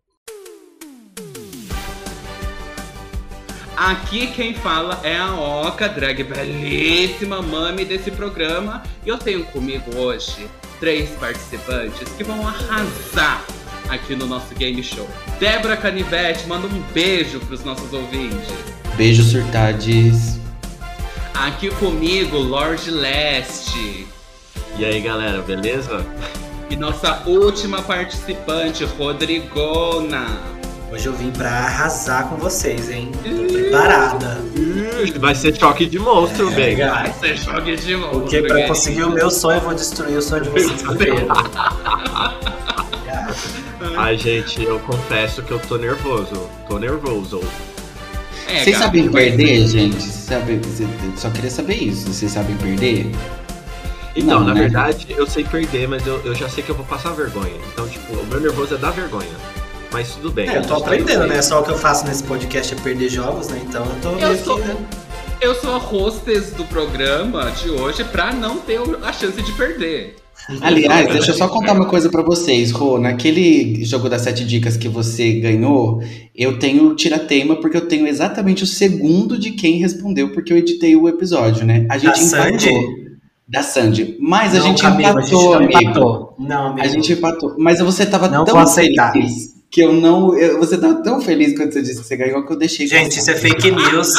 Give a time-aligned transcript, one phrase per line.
[3.76, 8.82] Aqui quem fala é a Oca, drag belíssima mami desse programa.
[9.06, 13.46] E eu tenho comigo hoje três participantes que vão arrasar
[13.90, 15.08] aqui no nosso game show.
[15.38, 18.48] Débora Canivete, manda um beijo pros nossos ouvintes.
[18.96, 20.38] Beijo, surtades.
[21.34, 24.06] Aqui comigo, Lorde Leste.
[24.78, 26.04] E aí, galera, beleza?
[26.68, 30.26] E nossa última participante, Rodrigona.
[30.92, 33.10] Hoje eu vim pra arrasar com vocês, hein?
[33.22, 34.40] Tô preparada.
[35.18, 36.76] Vai ser choque de monstro, É, bem.
[36.76, 38.20] Vai ser choque de monstro.
[38.20, 41.28] Porque pra conseguir o meu sonho, eu vou destruir o sonho de vocês primeiro.
[43.96, 46.48] Ai, gente, eu confesso que eu tô nervoso.
[46.68, 47.40] Tô nervoso.
[48.48, 50.02] É, Vocês sabem perder, gente?
[50.02, 50.34] Cê-
[51.16, 52.12] Só queria saber isso.
[52.12, 53.10] Vocês sabem perder?
[54.16, 54.62] Então, Não, na né?
[54.62, 57.54] verdade, eu sei perder, mas eu, eu já sei que eu vou passar vergonha.
[57.72, 59.28] Então, tipo, o meu nervoso é dar vergonha.
[59.92, 60.48] Mas tudo bem.
[60.48, 61.40] É, eu tô aprendendo, né?
[61.42, 63.60] Só o que eu faço nesse podcast é perder jogos, né?
[63.66, 64.76] Então eu tô Eu sou- né?
[65.40, 70.16] Eu sou a hostess do programa de hoje pra não ter a chance de perder.
[70.60, 72.98] Aliás, deixa eu só contar uma coisa pra vocês, Rô.
[72.98, 76.02] Naquele jogo das sete dicas que você ganhou,
[76.34, 80.96] eu tenho tira-teima porque eu tenho exatamente o segundo de quem respondeu, porque eu editei
[80.96, 81.86] o episódio, né?
[81.88, 82.50] A Da gente empatou.
[82.60, 82.70] Sandy?
[83.48, 84.16] Da Sandy.
[84.20, 85.80] Mas a Não, gente Camila, empatou, a gente não amigo.
[85.90, 86.34] empatou.
[86.38, 86.86] Não, amigo.
[86.86, 87.54] A gente empatou.
[87.58, 89.12] Mas você tava Não tão aceitar.
[89.12, 90.36] feliz que eu não.
[90.36, 92.86] eu- você tava tão feliz quando você disse que você ganhou que eu deixei.
[92.86, 94.12] Gente, isso é fake news.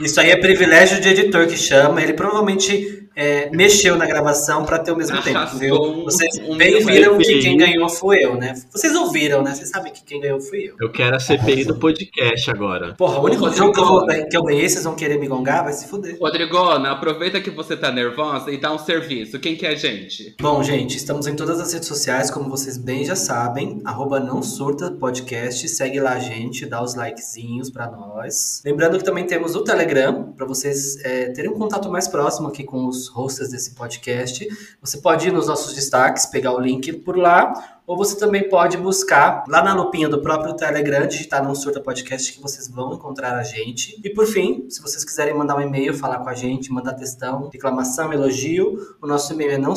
[0.00, 2.00] Isso aí é privilégio de editor que chama.
[2.02, 6.04] Ele provavelmente é, mexeu na gravação pra ter o mesmo tempo, Arrasou viu?
[6.04, 8.54] Vocês um bem viram que quem ganhou foi eu, né?
[8.70, 9.54] Vocês ouviram, né?
[9.54, 10.76] Vocês sabem que quem ganhou fui eu.
[10.80, 12.94] Eu quero a CPI do podcast agora.
[12.94, 13.56] Porra, o único Rodrigo.
[13.64, 15.64] jogo que eu, vou- que eu ganhei, vocês vão querer me gongar?
[15.64, 16.16] Vai se fuder.
[16.20, 19.38] Rodrigona, aproveita que você tá nervosa e dá um serviço.
[19.40, 20.36] Quem que é a gente?
[20.40, 23.80] Bom, gente, estamos em todas as redes sociais, como vocês bem já sabem.
[23.84, 25.68] Arroba não surta podcast.
[25.68, 28.62] Segue lá a gente, dá os likezinhos pra nós.
[28.64, 32.62] Lembrando que também temos o Telegram, pra vocês é, terem um contato mais próximo aqui
[32.62, 34.46] com os hosts desse podcast.
[34.80, 37.78] Você pode ir nos nossos destaques, pegar o link por lá.
[37.88, 42.34] Ou você também pode buscar lá na lupinha do próprio Telegram, digitar não surta podcast
[42.34, 43.98] que vocês vão encontrar a gente.
[44.04, 47.48] E por fim, se vocês quiserem mandar um e-mail, falar com a gente, mandar textão,
[47.50, 49.72] reclamação, elogio, o nosso e-mail é não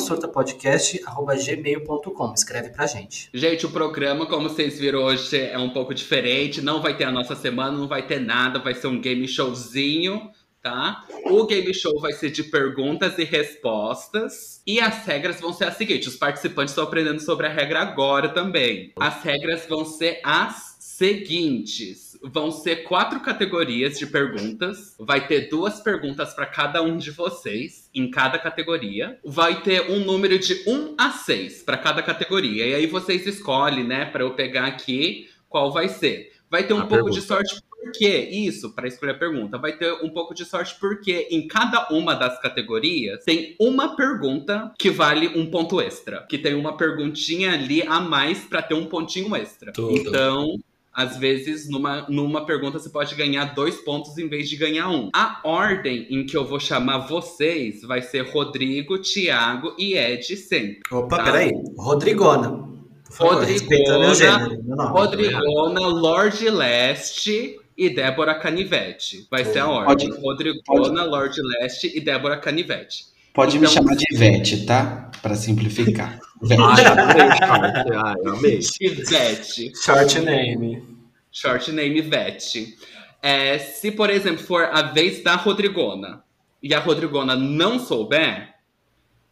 [1.42, 2.34] gmail.com.
[2.34, 3.30] Escreve pra gente.
[3.32, 6.60] Gente, o programa, como vocês viram hoje, é um pouco diferente.
[6.60, 8.58] Não vai ter a nossa semana, não vai ter nada.
[8.58, 10.30] Vai ser um game showzinho,
[10.62, 11.04] tá?
[11.24, 14.62] O game show vai ser de perguntas e respostas.
[14.66, 18.28] E as regras vão ser as seguintes: os participantes estão aprendendo sobre a regra agora
[18.28, 18.92] também.
[18.98, 22.16] As regras vão ser as seguintes.
[22.22, 24.94] Vão ser quatro categorias de perguntas.
[25.00, 29.18] Vai ter duas perguntas para cada um de vocês, em cada categoria.
[29.24, 32.66] Vai ter um número de 1 a 6 para cada categoria.
[32.68, 36.32] E aí vocês escolhem, né, para eu pegar aqui qual vai ser.
[36.48, 37.20] Vai ter um A pouco pergunta.
[37.20, 38.28] de sorte por quê?
[38.30, 39.58] Isso, para escolher a pergunta.
[39.58, 44.72] Vai ter um pouco de sorte porque em cada uma das categorias tem uma pergunta
[44.78, 46.26] que vale um ponto extra.
[46.28, 49.72] Que tem uma perguntinha ali a mais para ter um pontinho extra.
[49.72, 49.96] Tudo.
[49.96, 50.58] Então,
[50.92, 55.08] às vezes, numa, numa pergunta você pode ganhar dois pontos em vez de ganhar um.
[55.14, 60.80] A ordem em que eu vou chamar vocês vai ser Rodrigo, Thiago e Ed sempre.
[60.90, 61.24] Opa, Tá.
[61.24, 61.50] peraí.
[61.78, 62.70] Rodrigona.
[63.10, 64.84] Favor, Rodrigona.
[64.88, 69.26] Rodrigona, Lorde Leste e Débora Canivete.
[69.30, 70.08] Vai ser a ordem.
[70.10, 73.06] Pode- Rodrigona, Lorde Leste e Débora Canivete.
[73.34, 75.10] Pode me Então- chamar de Ivete, tá?
[75.22, 76.18] Pra simplificar.
[76.42, 76.60] Ivete.
[76.62, 77.86] Ai, amei, Charles.
[78.04, 78.60] Ai, amei.
[78.80, 79.72] Ivete.
[79.82, 80.82] Short name.
[81.30, 82.76] Short name Ivete.
[83.22, 86.22] É, se, por exemplo, for a vez da Rodrigona
[86.62, 88.54] e a Rodrigona não souber,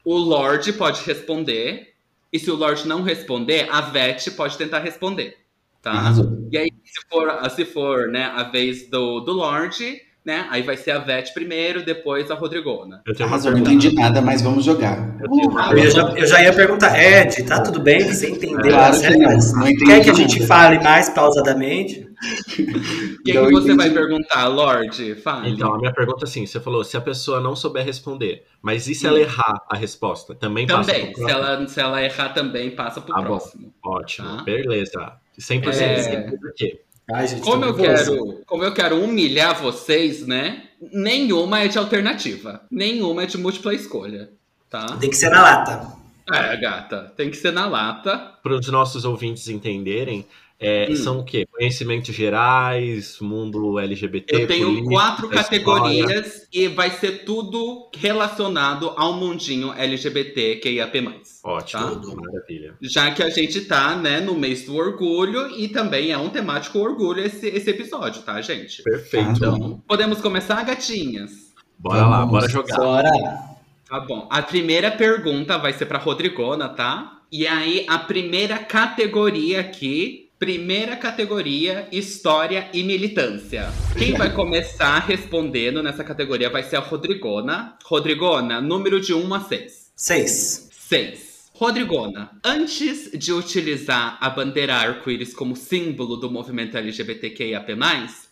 [0.04, 1.88] o Lorde pode responder.
[2.32, 5.36] E se o Lorde não responder, a Vete pode tentar responder.
[5.82, 5.92] Tá?
[5.92, 6.48] Arrasou.
[6.52, 10.46] E aí, se for, se for né, a vez do, do Lorde, né?
[10.50, 13.00] Aí vai ser a Vete primeiro, depois a Rodrigona.
[13.06, 15.16] Eu tenho Arrasou, não entendi nada, mas vamos jogar.
[15.20, 18.02] Eu uma Eu já, eu já ia perguntar, Ed, tá tudo bem?
[18.04, 19.52] Você entendeu Claro as que não, regras?
[19.54, 20.46] não entendi Quer que a gente nada.
[20.46, 22.09] fale mais pausadamente?
[23.24, 23.76] Quem Não que você entendi.
[23.76, 25.14] vai perguntar, Lorde?
[25.16, 25.50] Fale.
[25.50, 28.86] Então, a minha pergunta é assim: você falou, se a pessoa não souber responder, mas
[28.88, 30.34] e se ela errar a resposta?
[30.34, 31.14] Também, passa também.
[31.14, 33.22] Se ela, se ela errar também, passa pro bom.
[33.22, 33.72] próximo.
[33.84, 34.42] Ótimo, Tá.
[34.42, 35.12] beleza.
[35.38, 36.30] 100% É.
[37.12, 40.64] Ai, gente, Como eu, quero, como eu quero humilhar vocês, né?
[40.92, 42.60] Nenhuma é de alternativa.
[42.70, 44.30] Nenhuma é de múltipla escolha.
[44.68, 44.86] Tá?
[44.98, 45.92] Tem que ser na lata.
[46.32, 48.16] É, gata, tem que ser na lata.
[48.40, 50.24] Para os nossos ouvintes entenderem,
[50.60, 50.96] é, Hum.
[50.96, 51.46] são o quê?
[51.50, 55.42] Conhecimentos gerais, mundo LGBT, Eu tenho política, quatro história.
[55.44, 61.02] categorias e vai ser tudo relacionado ao mundinho LGBT QIAP+.
[61.42, 62.14] Ótimo, Tá.
[62.14, 62.74] maravilha.
[62.82, 66.78] Já que a gente tá, né, no mês do orgulho e também é um temático
[66.78, 68.82] orgulho esse, esse episódio, tá, gente?
[68.82, 69.30] Perfeito.
[69.30, 71.50] Então, podemos começar, gatinhas?
[71.78, 72.30] Bora lá, Vamos.
[72.32, 72.76] bora jogar.
[72.76, 73.08] Bora.
[73.88, 74.28] Tá bom.
[74.30, 77.22] A primeira pergunta vai ser pra Rodrigona, tá?
[77.32, 80.28] E aí, a primeira categoria aqui.
[80.40, 83.68] Primeira categoria, história e militância.
[83.98, 87.76] Quem vai começar respondendo nessa categoria vai ser a Rodrigona.
[87.84, 89.92] Rodrigona, número de 1 a 6.
[89.94, 90.70] Seis.
[90.72, 91.50] 6.
[91.52, 97.76] Rodrigona, antes de utilizar a bandeira arco-íris como símbolo do movimento LGBTQIAP+,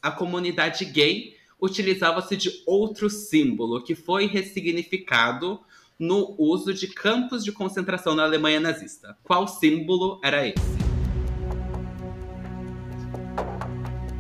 [0.02, 5.60] a comunidade gay utilizava-se de outro símbolo que foi ressignificado
[5.98, 9.14] no uso de campos de concentração na Alemanha nazista.
[9.22, 10.78] Qual símbolo era esse?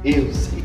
[0.04, 0.64] Eu sei.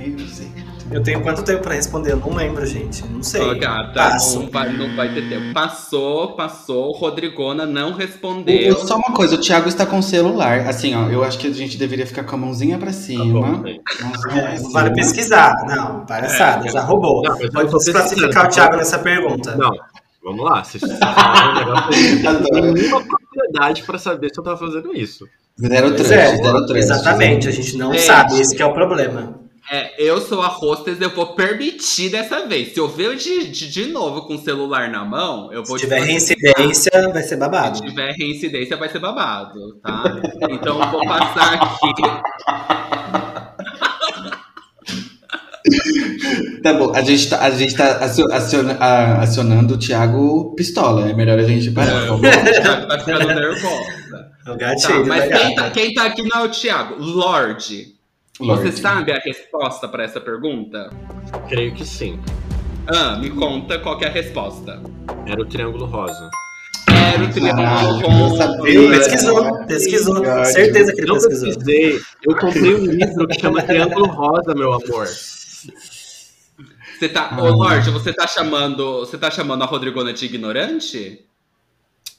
[0.00, 0.50] Eu sei.
[0.90, 2.12] Eu tenho quanto tempo pra responder?
[2.12, 3.06] Eu não lembro, gente.
[3.06, 3.40] Não sei.
[3.40, 4.40] Ô, gata, Passo.
[4.40, 5.54] não vai, não vai ter tempo.
[5.54, 6.90] Passou, passou.
[6.92, 8.74] Rodrigona não respondeu.
[8.74, 10.60] O- Só uma coisa, o Thiago está com o celular.
[10.68, 13.60] Assim, ó, eu acho que a gente deveria ficar com a mãozinha pra Tá cima.
[13.60, 15.54] pra É, não vale pesquisar.
[15.66, 17.22] Não, palhaçada, É, já roubou.
[17.22, 18.46] Não, Pode desclassificar pesquisando.
[18.46, 19.56] o Thiago nessa pergunta.
[19.56, 19.70] Não,
[20.24, 20.64] vamos lá.
[20.64, 21.94] Vocês falaram um negócio
[22.56, 25.24] eu não nenhuma propriedade pra saber se eu tava fazendo isso.
[25.60, 26.78] Zero Pois trust, é, zero trust.
[26.78, 28.02] exatamente, a gente não Gente.
[28.04, 29.38] sabe, esse que é o problema.
[29.70, 32.72] É, eu sou a hostess, eu vou permitir dessa vez.
[32.74, 35.84] Se eu ver de, de, de novo com o celular na mão, eu vou Se
[35.84, 37.78] tiver reincidência, vai ser babado.
[37.78, 40.02] Se tiver reincidência, vai ser babado, tá?
[40.50, 41.92] Então eu vou passar aqui.
[46.62, 48.76] Tá bom, a gente tá, a gente tá acio- aciona-
[49.20, 51.08] acionando o Thiago Pistola.
[51.08, 52.04] É melhor a gente parar.
[52.04, 52.30] É, vamos o.
[52.62, 53.99] Thiago tá ficando nervosa.
[54.46, 56.96] É o Tá, gatilho mas quem tá, quem tá aqui não é o Thiago.
[57.02, 57.94] Lorde.
[58.40, 58.70] Lorde.
[58.70, 60.90] Você sabe a resposta pra essa pergunta?
[61.48, 62.18] Creio que sim.
[62.86, 64.82] Ah, me conta qual que é a resposta.
[65.26, 66.30] Era o Triângulo Rosa.
[67.12, 68.62] Era o triângulo eu sabia.
[68.72, 68.90] Viu?
[68.90, 70.44] Pesquisou, pesquisou.
[70.46, 71.46] Certeza que ele Não pesquisou.
[71.48, 72.00] pesquisei.
[72.22, 75.06] Eu comprei um livro que chama Triângulo Rosa, meu amor.
[75.06, 77.42] Você tá, Ah.
[77.42, 81.24] ô Lorde, você tá chamando, você tá chamando a Rodrigona de ignorante?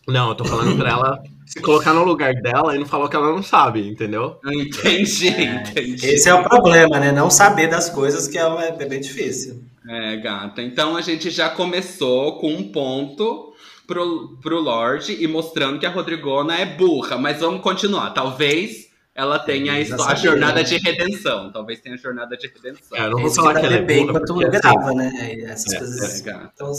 [0.07, 3.15] Não, eu tô falando pra ela se colocar no lugar dela e não falar que
[3.15, 4.39] ela não sabe, entendeu?
[4.45, 6.05] Entendi, entendi.
[6.05, 7.11] Esse é o problema, né?
[7.11, 8.41] Não saber das coisas que é,
[8.79, 9.63] é bem difícil.
[9.87, 10.61] É, gata.
[10.61, 13.53] Então a gente já começou com um ponto
[13.87, 18.11] pro, pro Lorde e mostrando que a Rodrigona é burra, mas vamos continuar.
[18.11, 20.63] Talvez ela tenha a, a sabia, jornada né?
[20.63, 21.51] de redenção.
[21.51, 22.97] Talvez tenha a jornada de redenção.
[22.97, 24.93] É, eu não vou falar que dá ela é bebê burra, enquanto porque, assim, grava,
[24.93, 25.33] né?
[25.43, 26.21] Essas É, É, coisas.
[26.21, 26.51] gata.
[26.55, 26.71] Então,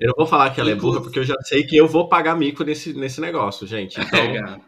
[0.00, 2.08] eu não vou falar que ela é burra porque eu já sei que eu vou
[2.08, 3.98] pagar mico nesse, nesse negócio, gente.
[4.00, 4.58] Então, É,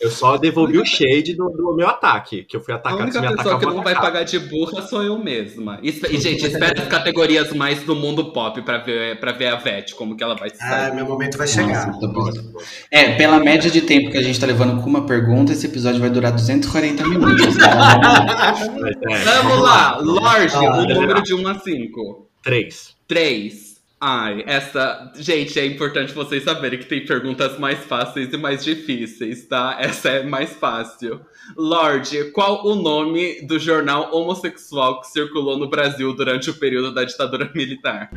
[0.00, 3.00] eu só devolvi o shade do, do meu ataque, que eu fui A atacado.
[3.02, 4.02] única pessoa atacar, que não vai atacar.
[4.12, 5.80] pagar de burra sou eu mesma.
[5.82, 9.56] E, e, gente, espera as categorias mais do mundo pop pra ver, pra ver a
[9.56, 10.94] Vete, como que ela vai se ah, sair.
[10.94, 11.88] meu momento vai chegar.
[11.88, 12.58] Nossa, pensando.
[12.92, 15.98] É, pela média de tempo que a gente tá levando com uma pergunta, esse episódio
[16.00, 17.56] vai durar 240 minutos.
[17.56, 18.54] tá?
[19.10, 22.28] É, Vamos lá, Lorde, Ah, o número de 1 a 5.
[22.44, 22.94] Três.
[23.08, 23.67] 3.
[24.00, 25.12] Ai, essa.
[25.16, 29.76] Gente, é importante vocês saberem que tem perguntas mais fáceis e mais difíceis, tá?
[29.80, 31.20] Essa é mais fácil.
[31.56, 37.02] Lorde, qual o nome do jornal homossexual que circulou no Brasil durante o período da
[37.02, 38.10] ditadura militar?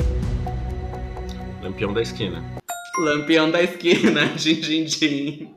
[1.63, 2.43] Lampião da esquina.
[3.00, 5.55] Lampião da esquina, din, din, din.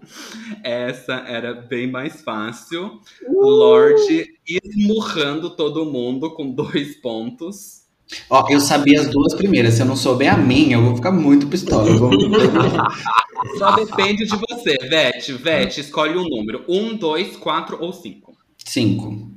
[0.62, 2.99] Essa era bem mais fácil.
[3.28, 7.84] Lorde esmurrando todo mundo com dois pontos.
[8.28, 9.75] Ó, eu sabia as duas primeiras.
[9.75, 11.96] Se eu não souber a minha, eu vou ficar muito pistola.
[11.96, 12.11] Vou...
[13.58, 15.32] Só depende de você, Vete.
[15.32, 16.64] Vete, escolhe um número.
[16.68, 18.37] Um, dois, quatro ou cinco.
[18.64, 19.30] Cinco.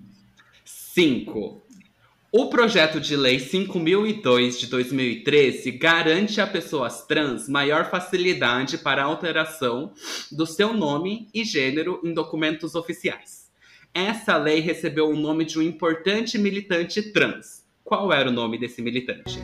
[0.66, 1.64] 5.
[2.32, 9.06] O projeto de lei 5002 de 2013 garante a pessoas trans maior facilidade para a
[9.06, 9.94] alteração
[10.32, 13.50] do seu nome e gênero em documentos oficiais.
[13.94, 17.67] Essa lei recebeu o nome de um importante militante trans.
[17.88, 19.42] Qual era o nome desse militante?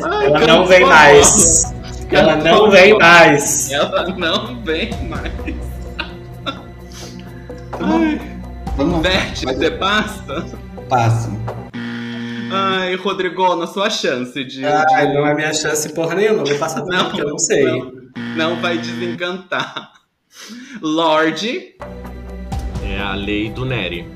[0.00, 1.74] Ela não vem mais.
[2.10, 3.70] Ela não vem mais.
[3.70, 5.32] Ela não vem mais.
[8.76, 10.46] Vamos Vai- você passa?
[10.88, 11.30] Passa.
[12.50, 14.64] Ai, Rodrigona, sua chance de.
[14.64, 16.44] Ai, de- não é minha chance porra nenhuma.
[16.44, 17.64] Vou passar tudo Não, porque eu não sei.
[17.64, 17.92] não.
[18.36, 19.92] Não vai desencantar.
[20.80, 21.74] Lorde,
[22.84, 24.06] É a lei do Nery.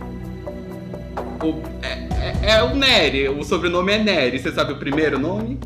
[1.43, 4.39] O- é, é- é o Nery, o sobrenome é Nery.
[4.39, 5.59] Você sabe o primeiro nome?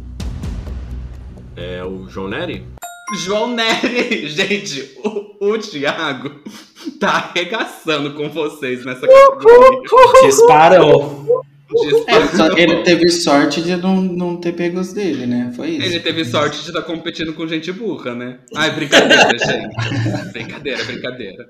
[1.56, 2.64] É o João Nery?
[3.24, 4.26] João Nery.
[4.28, 6.40] Gente, o, o Thiago
[6.98, 9.80] tá arregaçando com vocês nessa categoria.
[10.26, 11.44] Disparou.
[12.06, 15.52] É, só- ele teve sorte de não, não ter pego os dele, né?
[15.56, 15.86] Foi isso.
[15.86, 18.38] Ele teve sorte de estar competindo com gente burra, né?
[18.54, 20.32] Ai, brincadeira, gente.
[20.32, 21.44] Brincadeira, brincadeira.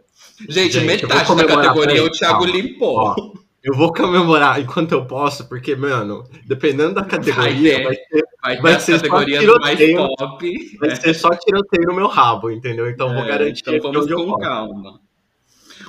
[0.49, 2.53] Gente, Gente, metade vou da categoria o Thiago calma.
[2.57, 2.97] limpou.
[2.99, 3.15] Ó,
[3.63, 7.85] eu vou comemorar enquanto eu posso, porque, mano, dependendo da categoria, ter.
[7.85, 10.09] vai, ser, Vai ter vai ser só categorias mais tiroteio.
[10.17, 10.77] top.
[10.81, 12.89] vai ser só tiroteio no meu rabo, entendeu?
[12.89, 15.01] Então vou É, garantir então vamos com calma.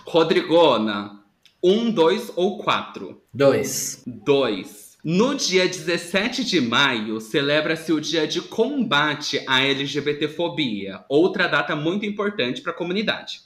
[0.05, 1.11] Rodrigona,
[1.67, 3.21] um, dois ou quatro?
[3.33, 4.01] Dois.
[4.05, 4.95] 2.
[5.03, 12.05] No dia 17 de maio, celebra-se o Dia de Combate à LGBTfobia, outra data muito
[12.05, 13.41] importante para a comunidade.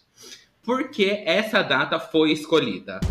[0.64, 3.00] Por que essa data foi escolhida?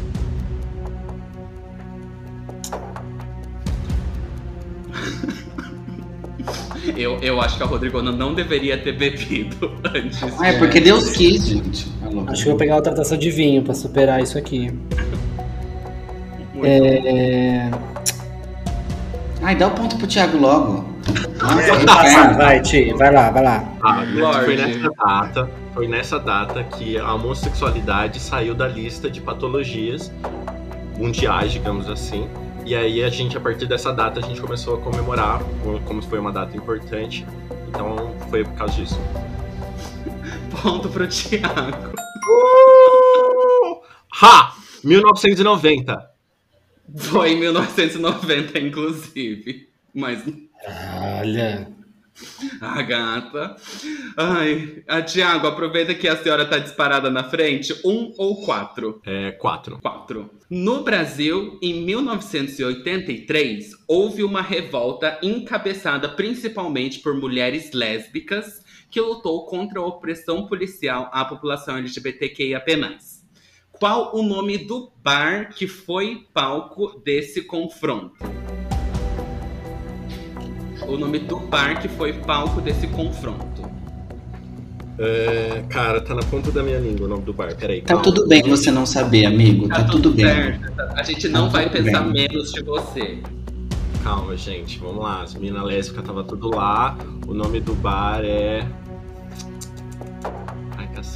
[6.96, 10.18] Eu, eu acho que a Rodrigona não deveria ter bebido antes.
[10.40, 11.86] Ah, é porque Deus quis, gente.
[12.28, 14.72] Acho que eu vou pegar outra taça de vinho pra superar isso aqui.
[16.62, 17.70] É...
[19.42, 20.84] Ai, dá o ponto pro Thiago logo.
[21.40, 22.36] Nossa, É, que inferno.
[22.36, 23.64] vai, Ti, vai lá, vai lá.
[23.82, 24.04] Ah,
[24.44, 30.12] foi nessa data, foi nessa data que a homossexualidade saiu da lista de patologias
[30.98, 32.28] mundiais, digamos assim.
[32.66, 35.40] E aí a gente, a partir dessa data, a gente começou a comemorar,
[35.86, 37.26] como foi uma data importante.
[37.68, 39.00] Então foi por causa disso.
[40.50, 41.94] Ponto pro Thiago.
[44.22, 44.56] Ha!
[44.82, 46.10] 1990.
[46.96, 49.68] Foi em 1990, inclusive.
[49.94, 50.24] Mas
[51.20, 51.68] Olha.
[52.60, 53.56] A gata.
[54.14, 57.74] Ai, a Tiago, aproveita que a senhora tá disparada na frente.
[57.82, 59.00] Um ou quatro?
[59.06, 59.78] É, 4.
[59.78, 60.28] Quatro.
[60.50, 69.78] No Brasil, em 1983, houve uma revolta encabeçada principalmente por mulheres lésbicas que lutou contra
[69.80, 72.76] a opressão policial à população LGBTQIAP+.
[73.72, 78.14] Qual o nome do bar que foi palco desse confronto?
[80.86, 83.60] O nome do bar que foi palco desse confronto.
[84.98, 87.54] É, cara, tá na ponta da minha língua o nome do bar.
[87.56, 87.80] Peraí.
[87.82, 89.68] Tá tudo bem você não saber, amigo.
[89.68, 90.26] Tá, tudo bem.
[90.26, 90.72] certo.
[90.94, 92.12] A gente não Tá vai tudo pensar bem.
[92.28, 93.18] menos de você.
[94.02, 94.78] Calma, gente.
[94.78, 95.22] Vamos lá.
[95.22, 96.98] As meninas lésbicas tava tudo lá.
[97.26, 98.66] O nome do bar é.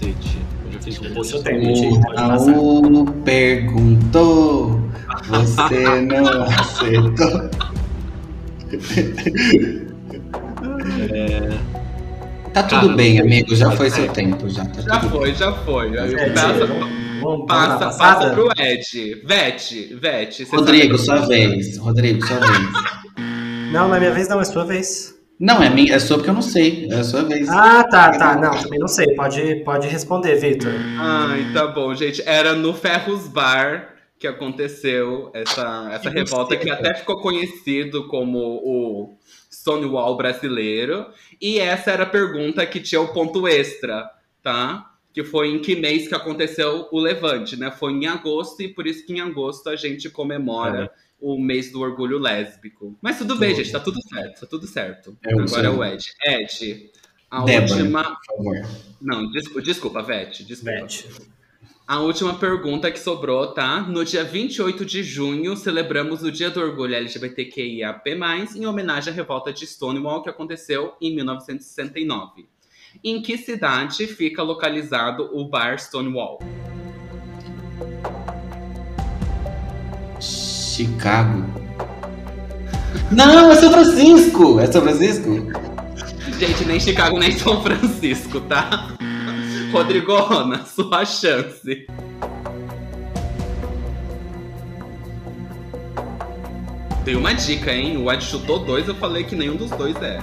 [0.05, 0.39] Cacete.
[0.67, 1.33] Eu já fiz um post.
[1.43, 2.27] passar.
[2.29, 4.81] Raul perguntou,
[5.29, 7.51] você não aceitou.
[12.53, 13.55] Tá tudo Cara, bem, amigo.
[13.55, 13.91] Já foi é.
[13.91, 14.65] seu tempo, já.
[14.67, 15.11] Tá Já bem.
[15.11, 15.97] foi, já foi.
[15.97, 16.67] É, passa,
[17.47, 18.31] passa, passa passada?
[18.35, 19.23] pro Ed.
[19.25, 20.45] Vete, Vete.
[20.45, 21.79] Rodrigo, sua vez.
[21.79, 22.61] Rodrigo, sua vez.
[23.73, 25.14] Não, não é minha vez, não, é sua vez.
[25.39, 26.89] Não, é minha, é sua porque eu não sei.
[26.91, 27.49] É a sua vez.
[27.49, 28.37] Ah, tá, tá.
[28.37, 29.15] Não, também não sei.
[29.15, 30.73] Pode, pode responder, Victor.
[30.99, 32.23] Ai, tá bom, gente.
[32.25, 38.39] Era no Ferros Bar que aconteceu essa, essa Que revolta que até ficou conhecido como
[38.39, 39.19] o
[39.53, 41.07] Stonewall brasileiro.
[41.41, 44.09] E essa era a pergunta que tinha o ponto extra,
[44.43, 44.93] tá?
[45.13, 47.71] Que foi em que mês que aconteceu o Levante, né?
[47.71, 50.91] Foi em agosto e por isso que em agosto a gente comemora
[51.25, 52.95] o mês do orgulho lésbico.
[53.01, 55.17] Mas tudo bem, gente, tá tudo certo, tá tudo certo.
[55.25, 56.05] É Agora é o Ed.
[56.23, 56.91] Ed,
[57.31, 57.73] a Débora.
[57.81, 58.03] última.
[58.05, 58.69] Por favor.
[59.01, 60.81] Não, desculpa, desculpa, Vete, desculpa.
[60.81, 61.35] Beth.
[61.87, 63.81] A última pergunta que sobrou, tá?
[63.81, 68.11] No dia 28 de junho, celebramos o Dia do Orgulho LGBTQIAP+,
[68.57, 72.47] em homenagem à revolta de Stonewall que aconteceu em 1969.
[73.03, 76.39] Em que cidade fica localizado o bar Stonewall?
[80.75, 81.45] Chicago.
[83.13, 84.59] Não, é São Francisco!
[84.59, 85.31] É São Francisco?
[86.37, 88.89] Gente, nem Chicago nem São Francisco, tá?
[89.73, 91.87] Rodrigona, sua chance.
[97.05, 97.97] Dei uma dica, hein?
[97.97, 100.19] O Ed chutou dois, eu falei que nenhum dos dois é.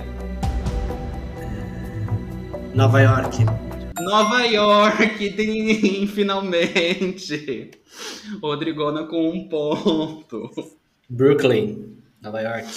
[2.73, 3.45] Nova York.
[4.11, 7.71] Nova York, din, finalmente.
[8.41, 10.51] Rodrigona com um ponto.
[11.09, 11.95] Brooklyn.
[12.21, 12.67] Nova York.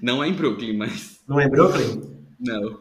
[0.00, 1.20] Não é em Brooklyn, mas.
[1.26, 2.00] Não é Brooklyn?
[2.38, 2.78] Não.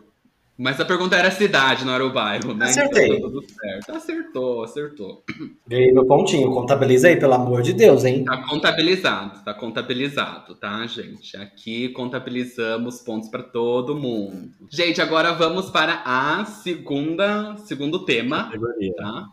[0.61, 2.65] Mas a pergunta era cidade, não era o bairro, né?
[2.65, 3.05] Acertei.
[3.15, 3.91] Então tá tudo certo.
[3.95, 5.23] Acertou, acertou.
[5.65, 6.51] Ganhei meu pontinho.
[6.51, 8.25] Contabiliza aí, pelo amor de Deus, hein?
[8.25, 11.37] Tá contabilizado, tá contabilizado, tá, gente?
[11.37, 14.49] Aqui contabilizamos pontos pra todo mundo.
[14.69, 18.93] Gente, agora vamos para a segunda, segundo tema, Categoria.
[18.95, 19.27] tá?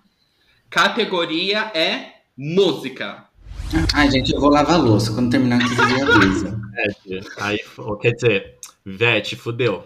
[0.70, 3.24] Categoria é música.
[3.94, 5.12] Ai, gente, eu vou lavar a louça.
[5.12, 6.60] Quando terminar aqui, você avisa.
[7.40, 8.54] Aí, f- quer dizer,
[8.84, 9.84] Vete, fudeu.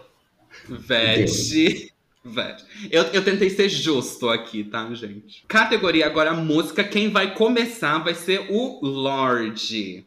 [0.67, 1.91] Vete.
[2.23, 2.63] Vete.
[2.91, 5.43] Eu, eu tentei ser justo aqui, tá, gente?
[5.47, 6.83] Categoria agora música.
[6.83, 10.05] Quem vai começar vai ser o Lorde.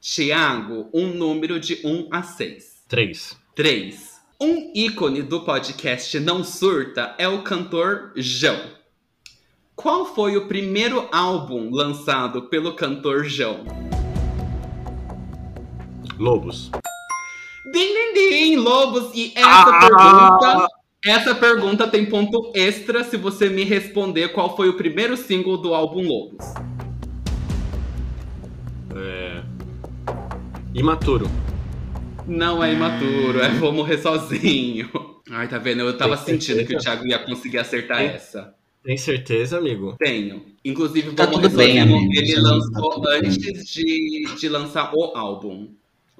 [0.00, 2.84] Tiago, um número de 1 a 6.
[2.88, 3.36] Três.
[3.56, 4.18] 3.
[4.40, 8.78] Um ícone do podcast Não Surta é o cantor João.
[9.74, 13.64] Qual foi o primeiro álbum lançado pelo cantor João?
[16.16, 16.70] Lobos.
[17.72, 19.14] Din, din, din, Lobos.
[19.14, 19.80] E essa Ah!
[19.80, 20.68] pergunta,
[21.04, 25.74] essa pergunta tem ponto extra se você me responder qual foi o primeiro single do
[25.74, 26.44] álbum Lobos.
[28.96, 29.42] É...
[30.74, 31.28] Imaturo.
[32.26, 34.88] Não é imaturo, é Vou Morrer Sozinho.
[35.30, 35.80] Ai, tá vendo?
[35.80, 36.84] Eu tava Tem sentindo que o certeza?
[36.96, 38.06] Thiago ia conseguir acertar Tem.
[38.08, 38.54] essa.
[38.84, 39.96] Tem certeza, amigo?
[39.98, 40.42] Tenho.
[40.64, 42.12] Inclusive, Tá Vou tudo Morrer bem, Sozinho, amigo.
[42.14, 43.12] ele Tá lançou bem.
[43.18, 43.38] antes
[43.72, 45.70] de, de lançar o álbum.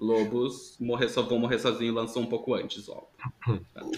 [0.01, 3.07] Lobos, morrer só, Vou Morrer Sozinho lançou um pouco antes o álbum.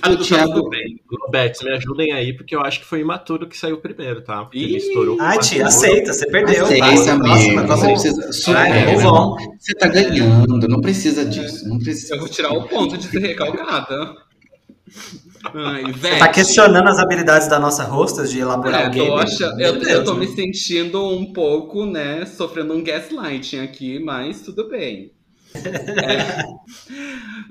[0.01, 0.71] Ah, tudo, tá Thiago-.
[1.11, 4.43] Lobetes, me ajudem aí, porque eu acho que foi Imaturo que saiu primeiro, tá?
[4.45, 5.17] Porque ele estourou.
[5.17, 5.47] Imaturo.
[5.47, 6.65] tia, aceita, você perdeu.
[6.65, 7.67] Aceita, Passa, amigo.
[7.67, 8.33] Você precisa.
[8.33, 8.99] Supera.
[8.99, 9.43] vamos.
[9.59, 11.69] Você tá ganhando, não precisa disso.
[11.69, 12.15] Não precisa.
[12.15, 14.17] Eu vou tirar o ponto de ser recalcada.
[15.55, 19.09] Ai, Você tá questionando as habilidades da nossa hostess de elaborar É, o game?
[19.57, 20.21] Meu eu, Deus, eu tô né?
[20.21, 25.13] me sentindo um pouco, né, sofrendo um gaslighting aqui, mas tudo bem.
[25.55, 26.61] É.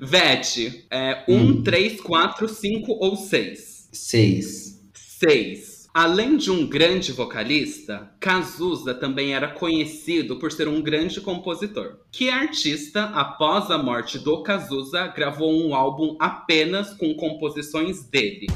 [0.00, 1.62] Vete, é, um, Hum.
[1.62, 3.88] três, quatro, cinco ou seis?
[3.92, 4.80] Seis.
[4.94, 5.88] Seis.
[5.92, 11.96] Além de um grande vocalista, Cazuza também era conhecido por ser um grande compositor.
[12.12, 18.46] Que artista, após a morte do Cazuza, gravou um álbum apenas com composições dele?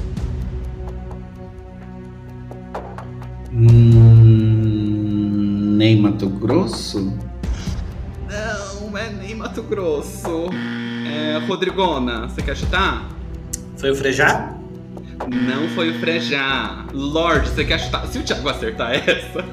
[4.35, 7.13] Hum, nem Mato Grosso?
[8.29, 10.49] Não, é nem Mato Grosso.
[11.07, 13.07] É, Rodrigona, você quer chutar?
[13.77, 14.57] Foi o Frejá?
[15.29, 16.87] Não foi o Frejá.
[16.91, 18.07] Lorde, você quer chutar?
[18.07, 19.45] Se o Thiago acertar essa.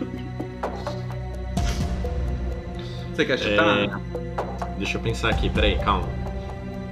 [3.10, 3.80] Você quer chutar?
[3.80, 6.08] É, Deixa eu pensar aqui, peraí, calma.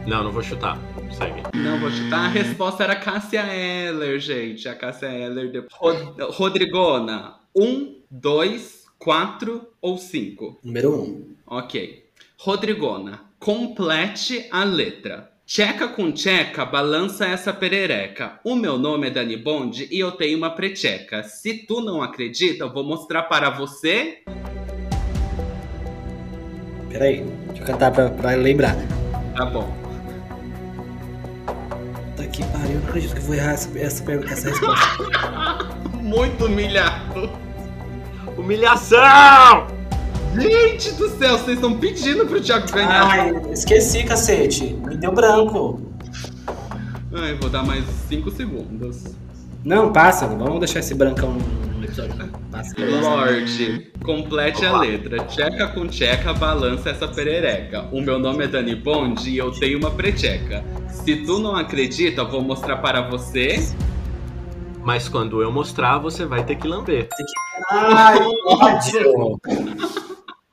[0.06, 0.78] Não, não vou chutar.
[1.10, 1.40] Segue.
[1.56, 2.26] Não vou chutar.
[2.26, 4.68] A resposta era Cássia Eller, gente.
[4.68, 5.50] A Cássia Eller.
[5.50, 5.64] De...
[5.72, 5.96] Rod...
[6.32, 10.60] Rodrigona, um, dois, quatro ou cinco?
[10.62, 11.30] Número um.
[11.46, 11.99] Ok.
[12.42, 15.30] Rodrigona, complete a letra.
[15.44, 18.40] Tcheca com tcheca, balança essa perereca.
[18.42, 21.22] O meu nome é Dani Bond e eu tenho uma precheca.
[21.22, 24.22] Se tu não acredita, eu vou mostrar para você.
[26.88, 28.74] Peraí, deixa eu cantar pra, pra lembrar.
[29.36, 29.70] Tá bom.
[32.16, 35.04] Tá que pariu, eu não acredito que eu vou errar essa, essa pergunta, essa resposta.
[36.00, 37.30] Muito humilhado.
[38.38, 39.79] Humilhação!
[40.38, 43.02] Gente do céu, vocês estão pedindo pro Thiago ganhar.
[43.04, 44.74] Ai, esqueci, cacete.
[44.86, 45.80] Me deu branco.
[47.12, 49.04] Ai, vou dar mais 5 segundos.
[49.64, 51.36] Não, passa, vamos deixar esse brancão
[51.76, 52.14] no episódio.
[52.50, 52.74] Passa.
[52.78, 55.24] Lorde, complete a letra.
[55.24, 57.88] Tcheca com tcheca, balança essa perereca.
[57.90, 60.64] O meu nome é Dani Bond e eu tenho uma precheca.
[60.88, 63.56] Se tu não acredita, eu vou mostrar para você.
[64.84, 67.08] Mas quando eu mostrar, você vai ter que lamber.
[67.70, 69.40] Ai, ódio.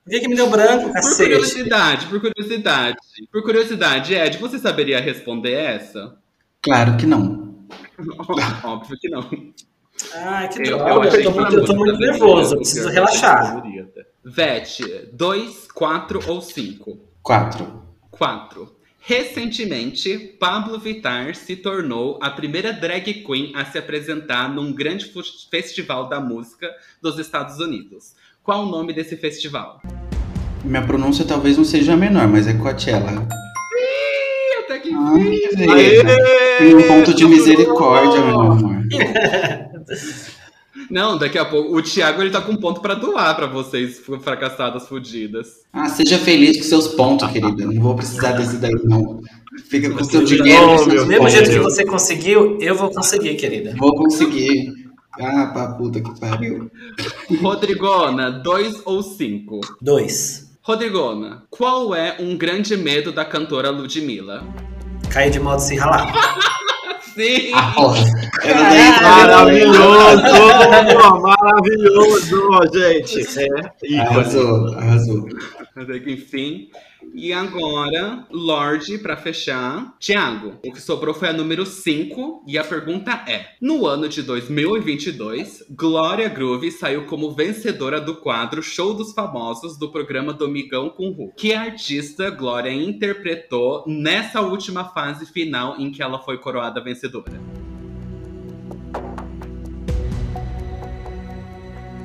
[0.08, 1.30] Por que, que me deu branco, Por cacete?
[1.32, 2.98] curiosidade, por curiosidade.
[3.30, 6.18] Por curiosidade, Ed, você saberia responder essa?
[6.62, 7.54] Claro que não.
[8.64, 9.30] Óbvio que não.
[10.16, 11.10] Ai, que Eu, droga.
[11.10, 12.50] eu Eu, tô muito, eu tô muito nervoso.
[12.56, 13.62] porque Preciso eu relaxar.
[14.24, 17.00] Vete, 2, 4 ou 5?
[17.22, 17.84] Quatro.
[18.10, 18.78] 4.
[19.02, 25.12] Recentemente, Pablo Vittar se tornou a primeira drag queen a se apresentar num grande
[25.52, 26.70] festival da música
[27.02, 28.16] dos Estados Unidos.
[28.44, 29.82] Qual o nome desse festival?
[30.68, 33.12] Minha pronúncia talvez não seja a menor, mas é Coachella.
[33.12, 35.56] Ih, até que enfim!
[35.58, 36.18] beleza.
[36.60, 38.78] Tem um ponto de misericórdia, meu amor.
[40.90, 44.00] Não, daqui a pouco o Thiago ele tá com um ponto pra doar pra vocês
[44.22, 45.48] fracassadas fudidas.
[45.74, 47.66] Ah, seja feliz com seus pontos, querida.
[47.66, 49.20] Não vou precisar desse daí, não.
[49.70, 50.78] Fica com seu Oh, dinheiro.
[50.78, 51.34] seus Do mesmo pontos.
[51.34, 53.76] jeito que você conseguiu, eu vou conseguir, querida.
[53.78, 54.72] Vou conseguir.
[55.20, 56.72] Ah, pra puta que pariu.
[57.42, 59.60] Rodrigona, 2 ou 5?
[59.82, 60.47] Dois.
[60.68, 64.44] Rodrigona, qual é um grande medo da cantora Ludmilla?
[65.10, 66.12] Cair de moto sem ralar.
[67.16, 67.54] Sim!
[67.54, 67.74] Ah,
[69.02, 70.24] Maravilhoso!
[71.22, 73.24] Maravilhoso, gente!
[73.40, 74.00] É.
[74.02, 75.30] Arrasou, arrasou.
[75.78, 76.70] Até que enfim.
[77.14, 79.96] E agora, Lorde, pra fechar.
[80.00, 82.44] Tiago, o que sobrou foi a número 5.
[82.48, 88.64] E a pergunta é: No ano de 2022, Glória Groove saiu como vencedora do quadro
[88.64, 91.32] Show dos Famosos do programa Domingão com Ru.
[91.38, 97.40] Que artista Glória interpretou nessa última fase final em que ela foi coroada vencedora?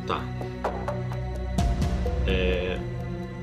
[0.07, 0.23] Tá.
[2.27, 2.79] É,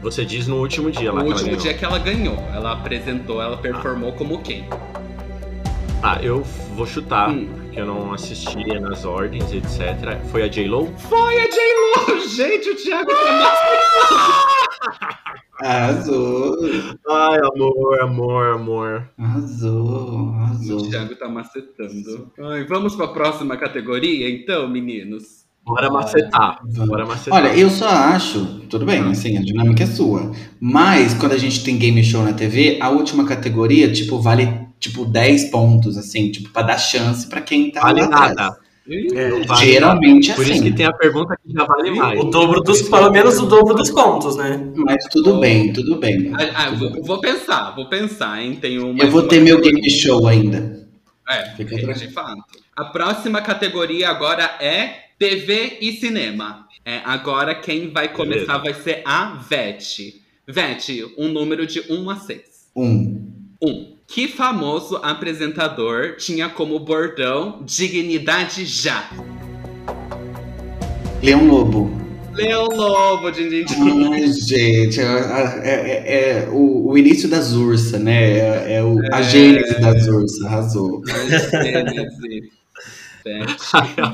[0.02, 2.38] Você diz no último dia lá No que ela último dia que ela ganhou.
[2.54, 4.66] Ela apresentou, ela performou como quem?
[6.02, 6.42] Ah, eu
[6.76, 7.50] vou chutar, Hum.
[7.54, 10.18] porque eu não assistia nas ordens, etc.
[10.32, 10.88] Foi a J-Lo?
[10.98, 12.20] Foi a J-Lo!
[12.30, 13.54] Gente, o Thiago tá
[15.62, 16.56] Arrasou.
[17.10, 19.10] Ai, amor, amor, amor.
[19.18, 20.30] Arrasou.
[20.30, 20.90] O Arrasou.
[20.90, 22.32] Thiago tá macetando.
[22.40, 25.46] Ai, vamos pra próxima categoria, então, meninos?
[25.66, 26.60] Bora macetar.
[26.88, 27.40] Bora macetar.
[27.40, 30.32] Olha, eu só acho, tudo bem, assim, a dinâmica é sua.
[30.60, 35.06] Mas quando a gente tem game show na TV, a última categoria, tipo, vale tipo
[35.06, 38.36] 10 pontos, assim, tipo, pra dar chance pra quem tá vale lá atrás.
[38.36, 38.58] nada.
[38.92, 40.54] É, Não vale Geralmente é Por assim.
[40.54, 42.20] isso que tem a pergunta que já vale mais.
[42.20, 44.60] o dobro dos, pelo menos o dobro dos pontos, né?
[44.76, 46.32] Mas tudo bem, tudo bem.
[46.34, 48.60] Ah, ah, vou, vou pensar, vou pensar, hein?
[48.80, 49.04] Uma.
[49.04, 50.88] Eu vou ter meu game show ainda.
[51.30, 52.42] É, Fica é, de fato.
[52.76, 56.66] A próxima categoria agora é TV e cinema.
[56.86, 60.22] É, agora quem vai começar vai ser a Vete.
[60.48, 62.40] Vete, um número de 1 a 6.
[62.74, 63.30] Um.
[63.62, 63.98] 1.
[64.08, 69.10] Que famoso apresentador tinha como bordão dignidade já?
[71.22, 71.92] Leão Lobo.
[72.34, 74.14] Leão Lobo, din, din, din.
[74.14, 78.38] Ai, gente, é, é- é- é o, o início das ursas, né?
[78.40, 79.24] É, é o- a É.
[79.24, 81.04] gênese das ursas, arrasou.
[81.06, 82.52] A Gênese.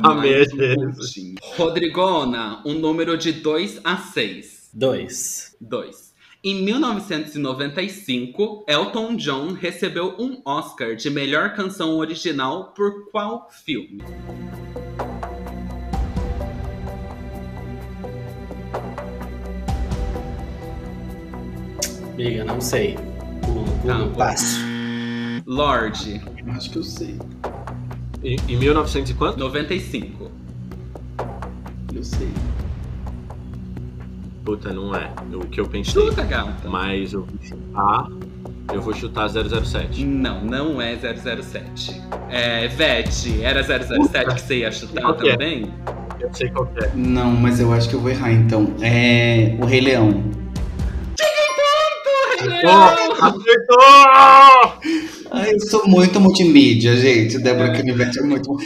[0.04, 0.98] Amei um Gênese.
[0.98, 1.36] pontinho.
[1.58, 4.70] Rodrigona, um número de 2 a 6.
[4.74, 5.56] Dois.
[5.62, 6.14] 2.
[6.44, 14.00] Em 1995, Elton John recebeu um Oscar de melhor canção original por qual filme?
[22.14, 22.96] Amiga, não sei.
[23.44, 24.60] Pulo, Tá, pulo, vou- passo.
[25.46, 26.22] Lorde,
[26.56, 27.18] Acho que eu sei.
[28.26, 29.38] Em, em 1900 e quanto?
[29.38, 30.32] 95.
[31.94, 32.28] Eu sei.
[34.44, 35.94] Puta, não é o que eu pensei.
[35.94, 36.68] Chuta, gata.
[36.68, 38.08] Mas eu vou chutar.
[38.74, 40.04] Eu vou chutar 007.
[40.04, 42.02] Não, não é 007.
[42.28, 45.14] É, Vete, era 007 que você ia chutar é?
[45.14, 45.72] também?
[46.20, 46.92] Eu sei qual que é.
[46.96, 48.74] Não, mas eu acho que eu vou errar então.
[48.82, 49.56] É.
[49.62, 50.24] O Rei Leão.
[52.66, 55.15] Oh, acertou!
[55.36, 57.38] Ai, eu sou muito multimídia, gente.
[57.40, 58.56] Débora Canivete é muito.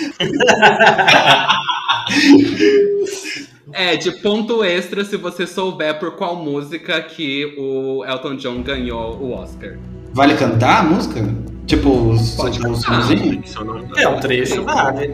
[3.71, 9.15] É, de ponto extra se você souber por qual música que o Elton John ganhou
[9.21, 9.77] o Oscar.
[10.12, 11.23] Vale cantar a música?
[11.67, 12.79] Tipo, Pode o cantar.
[13.03, 13.41] somzinho?
[13.45, 15.13] Esse é o nome da- É um trecho, vale.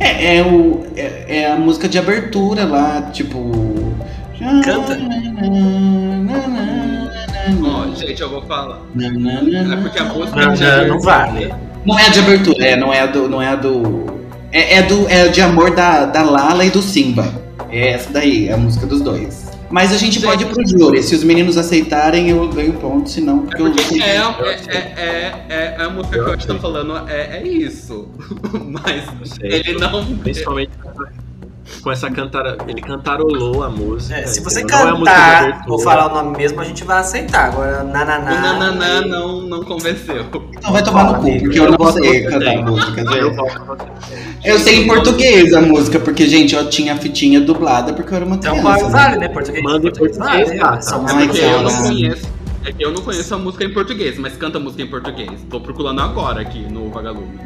[0.00, 3.38] É, é, o, é, é a música de abertura lá, tipo.
[4.64, 4.98] Canta.
[7.64, 8.80] Ó, gente, eu vou falar.
[8.98, 9.06] É
[9.72, 11.54] É porque a música Não, de não, não vale.
[11.84, 13.28] Não é a de abertura, é, não é a do.
[13.28, 14.06] Não é a do.
[14.52, 15.08] É, é do.
[15.08, 17.26] É de amor da, da Lala e do Simba.
[17.70, 19.50] É essa daí, é a música dos dois.
[19.70, 20.26] Mas a gente Gente.
[20.26, 21.02] pode ir pro júri.
[21.02, 23.72] Se os meninos aceitarem, eu ganho ponto, senão, É porque eu.
[23.72, 24.74] porque é, Eu é, sei.
[24.74, 28.06] é, é, é a música que eu estou falando, é, é isso.
[28.68, 29.60] Mas Eu sei.
[29.66, 30.04] ele não.
[30.18, 30.70] Principalmente
[31.80, 32.56] com essa cantara.
[32.66, 34.16] Ele cantarolou a música.
[34.16, 34.86] É, se você entendeu?
[34.86, 37.46] É a música de cantar ou falar o nome mesmo, a gente vai aceitar.
[37.48, 38.40] Agora, O nananá.
[38.40, 40.24] nananã não, não convenceu.
[40.56, 42.64] Então vai tomar no cu, porque eu não sei cantar a tem.
[42.64, 43.32] música, Eu.
[44.44, 48.16] Eu sei em português a música, porque, gente, eu tinha a fitinha dublada porque eu
[48.16, 48.68] era uma Então criança.
[48.68, 48.90] vale, né?
[48.90, 49.28] vale, né?
[49.28, 49.62] Português.
[49.64, 50.54] Manda em português, vale.
[50.58, 50.82] gata.
[50.82, 52.32] Só É porque que eu não conheço.
[52.64, 55.30] É que eu não conheço a música em português, mas canta música em português.
[55.50, 57.38] Tô procurando agora aqui no Vagalume.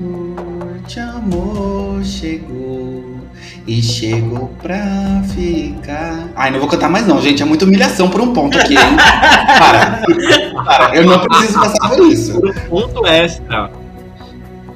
[0.00, 3.04] Amor, de amor chegou
[3.70, 6.28] e chegou pra ficar.
[6.34, 7.40] Ai, não vou cantar mais não, gente.
[7.40, 8.80] É muita humilhação por um ponto aqui, hein?
[9.58, 10.02] Para.
[10.64, 10.96] Para.
[10.96, 12.40] Eu não preciso passar por isso.
[12.40, 13.70] Por um ponto extra.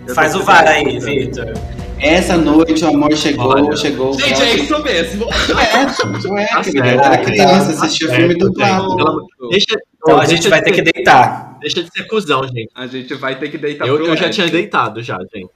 [0.07, 1.01] Eu Faz o VAR aí.
[1.01, 1.55] Vitor.
[1.99, 3.77] Essa noite o amor chegou, Olha.
[3.77, 4.13] chegou.
[4.13, 5.27] Gente, é isso mesmo.
[5.33, 6.87] É, gente, ué, Tá querida.
[6.87, 9.67] era tá criança, assistia tá filme amor- Deixa,
[10.03, 11.57] Então a deixa gente vai ter que deitar.
[11.61, 12.69] Deixa de ser cuzão, gente.
[12.75, 15.49] A gente vai ter que deitar Eu, pro eu já tinha deitado já, gente.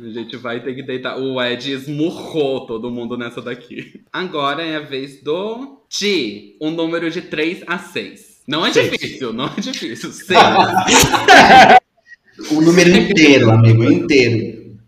[0.00, 1.18] A gente vai ter que deitar.
[1.18, 4.00] O Ed esmurrou todo mundo nessa daqui.
[4.12, 6.56] Agora é a vez do Ti.
[6.60, 8.42] Um número de 3 a 6.
[8.46, 8.90] Não é Seis.
[8.90, 10.10] difícil, não é difícil.
[10.12, 10.38] 6.
[12.50, 14.78] O número inteiro, amigo, inteiro.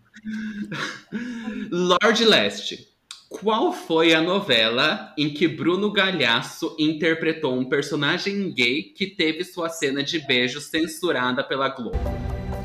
[1.71, 2.87] Lorde Leste.
[3.29, 9.69] Qual foi a novela em que Bruno Galhaço interpretou um personagem gay que teve sua
[9.69, 11.97] cena de beijo censurada pela Globo?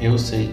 [0.00, 0.48] Eu sei.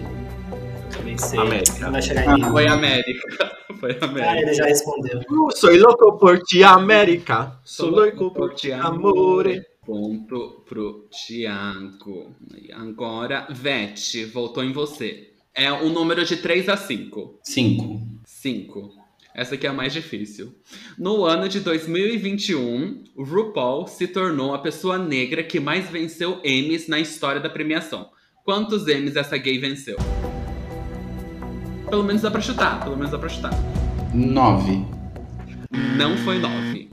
[1.16, 1.38] Sei.
[1.38, 1.78] América.
[1.80, 2.50] Não vai chegar em mim.
[2.50, 3.58] Foi América.
[3.78, 4.30] Foi América.
[4.30, 5.20] Ah, ele já respondeu.
[5.54, 7.60] Sou louco por ti, América.
[7.64, 9.62] Sou louco por ti, amore.
[9.86, 12.34] Ponto pro Tiago.
[12.56, 15.32] E Agora, Vete, voltou em você.
[15.54, 17.40] É um número de 3 a 5.
[17.42, 18.02] Cinco.
[18.26, 18.92] 5.
[19.34, 20.52] Essa aqui é a mais difícil.
[20.98, 26.88] No ano de 2021, o RuPaul se tornou a pessoa negra que mais venceu Emmys
[26.88, 28.10] na história da premiação.
[28.44, 29.96] Quantos Emmys essa gay venceu?
[31.90, 33.52] Pelo menos dá pra chutar, pelo menos dá pra chutar.
[34.14, 34.84] Nove.
[35.96, 36.88] Não foi 9.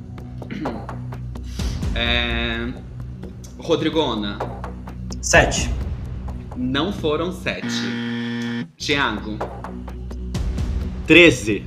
[1.98, 2.74] É...
[3.58, 4.38] Rodrigona,
[5.22, 5.70] Sete.
[6.58, 7.66] não foram 7.
[8.76, 9.38] Tiago,
[11.08, 11.64] 13.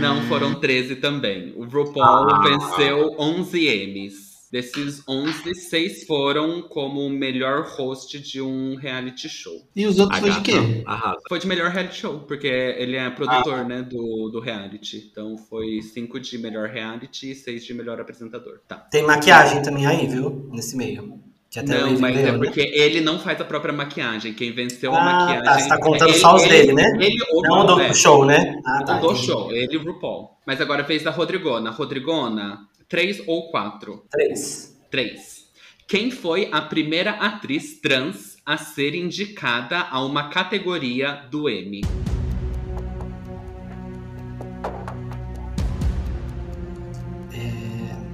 [0.00, 1.52] não foram 13 também.
[1.54, 2.42] O RuPaul Ah.
[2.42, 4.27] venceu 11 Emmys.
[4.50, 9.52] Desses 11, 6 foram como melhor host de um reality show.
[9.76, 10.82] E os outros A foi de quê?
[10.86, 11.18] Arrasa.
[11.28, 15.06] Foi de melhor reality show, porque ele é produtor, né, do, do reality.
[15.10, 18.60] Então foi 5 de melhor reality e 6 de melhor apresentador.
[18.66, 18.76] Tá.
[18.76, 20.48] Tem maquiagem também aí, viu?
[20.50, 21.20] Nesse meio.
[21.50, 22.44] Que até o Não, mas é ganhou, né?
[22.46, 24.34] porque ele não faz a própria maquiagem.
[24.34, 25.44] Quem venceu a Ah, maquiagem.
[25.44, 26.84] tá, você tá contando ele- só os ele- dele, né?
[27.00, 28.60] Ele ou Não do é, show, né?
[28.66, 28.98] Ah, tá.
[28.98, 29.26] do entendi.
[29.26, 30.30] show, ele e o RuPaul.
[30.46, 31.70] Mas agora é vez da Rodrigona.
[31.70, 32.58] Rodrigona,
[32.88, 34.04] três ou quatro?
[34.10, 34.76] Três.
[34.90, 35.48] Três.
[35.86, 41.82] Quem foi a primeira atriz trans a ser indicada a uma categoria do Emmy?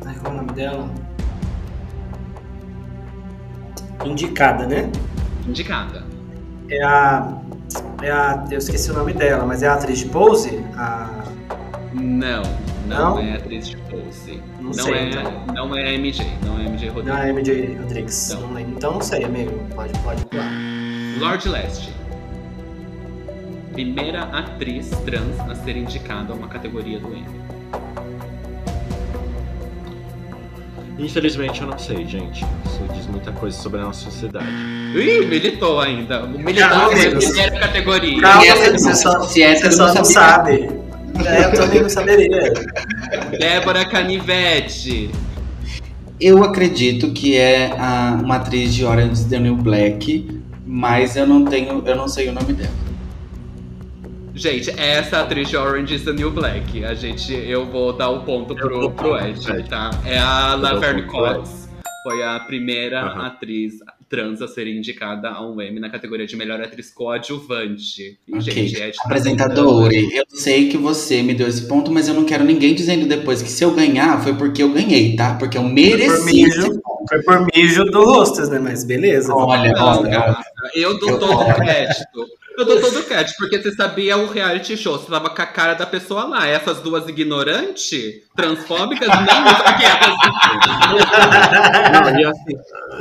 [0.05, 0.95] Ai, qual é o nome dela?
[4.05, 4.91] Indicada, né?
[5.47, 6.05] Indicada.
[6.69, 7.41] É a.
[8.03, 8.45] É a.
[8.51, 10.59] Eu esqueci o nome dela, mas é a atriz de Pose?
[10.77, 11.25] A.
[11.95, 12.43] Não,
[12.87, 13.19] não, Não?
[13.21, 14.41] é atriz de pose.
[14.59, 15.33] Não Não, sei, é, então.
[15.55, 17.21] não é MJ, não é MJ Não, Rodrigues.
[17.25, 18.29] é MJ Rodrigues.
[18.35, 18.41] Não.
[18.43, 18.73] Não lembro.
[18.77, 19.53] Então não sei, amigo.
[19.75, 20.51] Pode, pode pular.
[21.19, 21.91] Lorde Leste.
[23.73, 27.27] Primeira atriz trans a ser indicada a uma categoria do Emmy.
[30.97, 32.45] Infelizmente eu não sei, gente.
[32.65, 34.47] Isso diz muita coisa sobre a nossa sociedade.
[34.95, 36.23] Ih, militou ainda.
[36.25, 37.25] Militou na amigos.
[37.25, 38.21] primeira categoria.
[38.23, 38.95] Calma, você não.
[38.95, 40.71] só, Se essa você só não não sabe.
[41.25, 42.53] É, eu também não saberia.
[43.39, 45.11] Débora Canivete.
[46.21, 51.27] Eu acredito que é a, uma atriz de Orange is the New Black, mas eu
[51.27, 52.85] não tenho, eu não sei o nome dela.
[54.35, 56.85] Gente, essa atriz de Orange is the New Black.
[56.85, 59.91] A gente, eu vou dar o ponto Eu pro, pro ponto Ed, tá?
[60.05, 61.35] É a Laverne ponto.
[61.35, 61.64] Cox.
[62.05, 63.75] Foi a primeira atriz
[64.11, 68.19] trans a ser indicada a um Emmy na categoria de melhor atriz coadjuvante.
[68.29, 68.53] E, Ok.
[68.53, 72.25] gente, Ed tá Apresentadora, eu sei que você me deu esse ponto, mas eu não
[72.25, 75.35] quero ninguém dizendo depois que se eu ganhar foi porque eu ganhei, tá?
[75.37, 76.45] Porque eu mereci.
[77.09, 78.59] Foi por mijo do Hostess, né?
[78.59, 79.35] Mas beleza.
[79.35, 80.35] Olha, olha,
[80.75, 82.27] eu dou Eu- todo o crédito.
[82.57, 85.47] Eu dou todo o crédito, porque você sabia o reality show, você tava com a
[85.47, 86.47] cara da pessoa lá.
[86.47, 89.85] Essas duas ignorantes, transfóbicas, nem isso aqui
[91.93, 92.55] Não, e assim,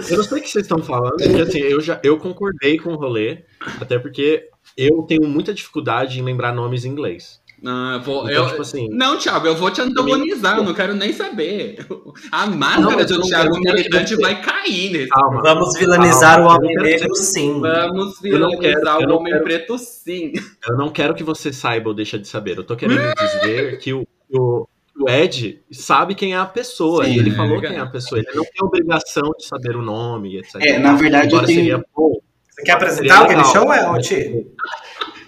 [0.10, 2.94] eu não sei o que vocês estão falando, porque assim, eu já eu concordei com
[2.94, 3.44] o rolê,
[3.80, 7.43] até porque eu tenho muita dificuldade em lembrar nomes em inglês.
[7.64, 8.30] Não, eu vou.
[8.30, 11.78] Então, eu- tipo assim, Não, Thiago, eu vou te antagonizar, eu não quero nem saber.
[12.32, 15.08] A máscara Não, do não Thiago quero- quero que militante vai cair nesse.
[15.10, 15.42] calma.
[15.42, 17.62] Vamos vilanizar Calma, o homem quero negro, sim.
[17.62, 20.34] Vamos quero- vilanizar eu o homem quero- preto, sim.
[20.70, 22.58] Eu não quero que você saiba ou deixe de saber.
[22.58, 24.68] Eu tô querendo dizer que o, o,
[25.00, 27.06] o Ed sabe quem é a pessoa.
[27.06, 27.68] Sim, e ele é, falou cara.
[27.70, 28.20] quem é a pessoa.
[28.20, 30.56] Ele não tem obrigação de saber o nome, etc.
[30.62, 32.20] É, na verdade, eu Agora tenho- seria bom.
[32.52, 33.54] Você quer apresentar o game legal.
[33.54, 34.44] show, é?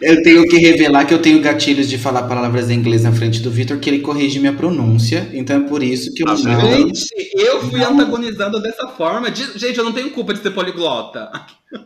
[0.05, 3.39] Eu tenho que revelar que eu tenho gatilhos de falar palavras em inglês na frente
[3.41, 5.29] do Vitor, que ele corrige minha pronúncia.
[5.33, 6.61] Então é por isso que eu Ah, não.
[6.71, 9.31] Gente, eu fui antagonizado dessa forma.
[9.31, 11.31] De- Gente, eu não tenho culpa de ser poliglota.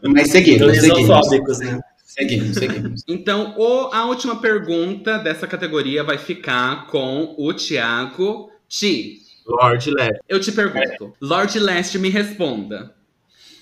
[0.03, 1.59] Mas seguimos, seguimos.
[1.59, 1.79] Né?
[2.05, 3.03] Seguimos, seguimos.
[3.07, 9.19] Então, o- a última pergunta dessa categoria vai ficar com o Thiago Ti.
[9.47, 10.19] Lord Led.
[10.27, 12.93] Eu te pergunto, Lord Leste me responda.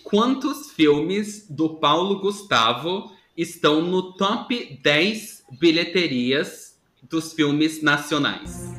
[0.03, 6.75] Quantos filmes do Paulo Gustavo estão no top 10 bilheterias
[7.07, 8.73] dos filmes nacionais?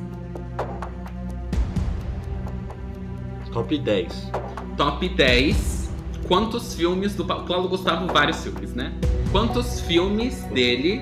[3.53, 4.31] Top 10.
[4.77, 5.89] Top 10.
[6.27, 8.05] Quantos filmes do Pa- Paulo Gustavo?
[8.07, 8.93] Vários filmes, né?
[9.31, 11.01] Quantos filmes dele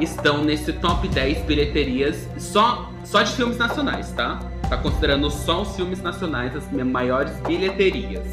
[0.00, 4.38] estão nesse top 10 bilheterias só, só de filmes nacionais, tá?
[4.68, 8.24] Tá considerando só os filmes nacionais as maiores bilheterias.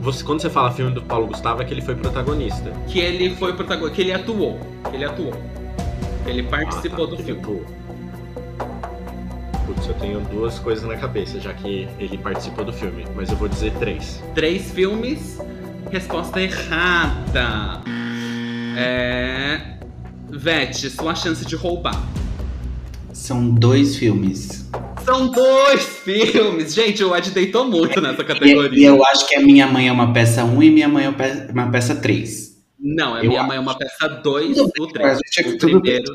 [0.00, 2.70] Você, quando você fala filme do Paulo Gustavo, é que ele foi protagonista.
[2.88, 4.58] Que ele foi protagonista, que ele atuou.
[4.88, 5.34] Que ele atuou.
[6.26, 7.40] Ele participou Ah, tá, do que ele filme.
[7.42, 7.64] atuou.
[9.66, 13.36] Putz, eu tenho duas coisas na cabeça, já que ele participou do filme, mas eu
[13.36, 14.22] vou dizer três.
[14.34, 15.38] Três filmes.
[15.90, 17.80] Resposta errada.
[18.76, 19.60] É.
[20.30, 22.00] Vete, sua chance de roubar.
[23.12, 24.70] São dois filmes.
[25.04, 26.74] São dois filmes!
[26.74, 28.78] Gente, o Ed deitou muito nessa E, categoria.
[28.78, 31.08] e eu acho que a Minha Mãe é uma peça 1 e Minha Mãe é
[31.08, 32.50] uma peça, uma peça 3.
[32.78, 33.48] Não, é Eu Minha acho.
[33.48, 35.12] Mãe é uma peça 2, Tudo o bem, 3.
[35.12, 36.12] mas tinha que- O primeiro.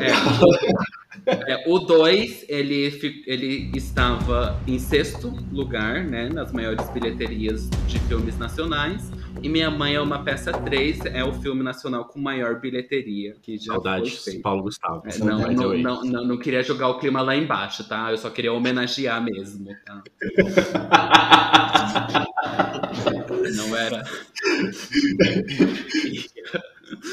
[0.00, 6.28] É, É, o 2, ele, ele estava em sexto lugar, né?
[6.30, 9.10] Nas maiores bilheterias de filmes nacionais.
[9.42, 13.58] E Minha Mãe é uma peça 3, é o filme nacional com maior bilheteria que
[13.58, 14.42] já Saudades, foi feito.
[14.42, 15.02] Paulo Gustavo.
[15.04, 18.10] É, não, não, não, não, não queria jogar o clima lá embaixo, tá?
[18.10, 20.02] Eu só queria homenagear mesmo, tá?
[23.56, 24.02] Não era.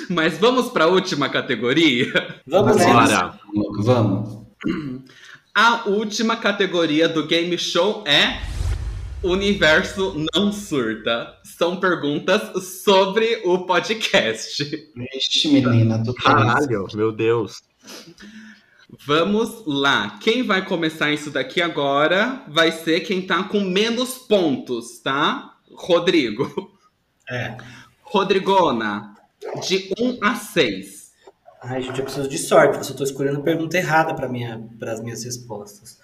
[0.09, 2.41] Mas vamos para a última categoria.
[2.47, 2.93] Vamos nessa.
[2.93, 3.39] Bora.
[3.79, 4.41] Vamos.
[5.53, 8.39] A última categoria do game show é
[9.23, 11.35] Universo Não Surta.
[11.43, 14.63] São perguntas sobre o podcast.
[14.95, 17.61] Vixe, menina, tu quer Caralho, meu Deus.
[19.05, 20.17] Vamos lá.
[20.19, 25.55] Quem vai começar isso daqui agora vai ser quem tá com menos pontos, tá?
[25.71, 26.71] Rodrigo.
[27.29, 27.55] É.
[28.01, 29.15] Rodrigona,
[29.65, 31.11] de 1 a 6.
[31.61, 34.67] Ai, gente, eu preciso de sorte, porque eu tô escolhendo a pergunta errada para minha,
[34.81, 36.00] as minhas respostas.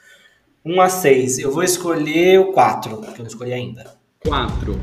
[0.67, 1.39] 1 a 6.
[1.39, 3.95] Eu vou escolher o 4, que eu não escolhi ainda.
[4.25, 4.77] 4.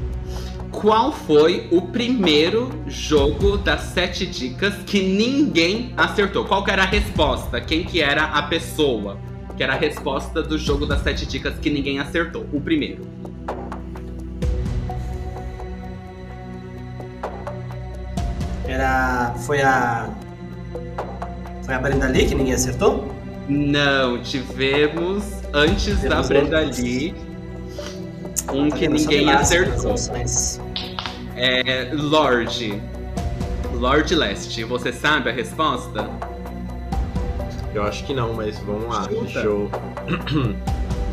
[0.72, 6.46] Qual foi o primeiro jogo das sete dicas que ninguém acertou?
[6.46, 7.60] Qual que era a resposta?
[7.60, 9.18] Quem que era a pessoa?
[9.56, 12.46] Que era a resposta do jogo das sete dicas que ninguém acertou.
[12.52, 13.02] O primeiro.
[18.66, 19.34] Era.
[19.46, 20.08] Foi a.
[21.62, 23.13] Foi a Brenda Lee que ninguém acertou?
[23.48, 26.60] Não, tivemos antes da Brenda.
[26.60, 27.14] Lee
[28.52, 29.92] um que ninguém acertou.
[29.92, 30.60] opções.
[31.36, 32.80] É Lorde.
[33.74, 34.64] Lorde Leste.
[34.64, 36.08] Você sabe a resposta?
[37.74, 39.04] Eu acho que não, mas vamos lá.
[39.04, 39.22] Chuta.
[39.22, 39.70] Deixa eu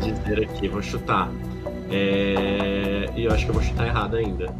[0.00, 1.30] dizer aqui, vou chutar.
[1.90, 3.10] É...
[3.16, 4.54] E eu acho que eu vou chutar errado ainda.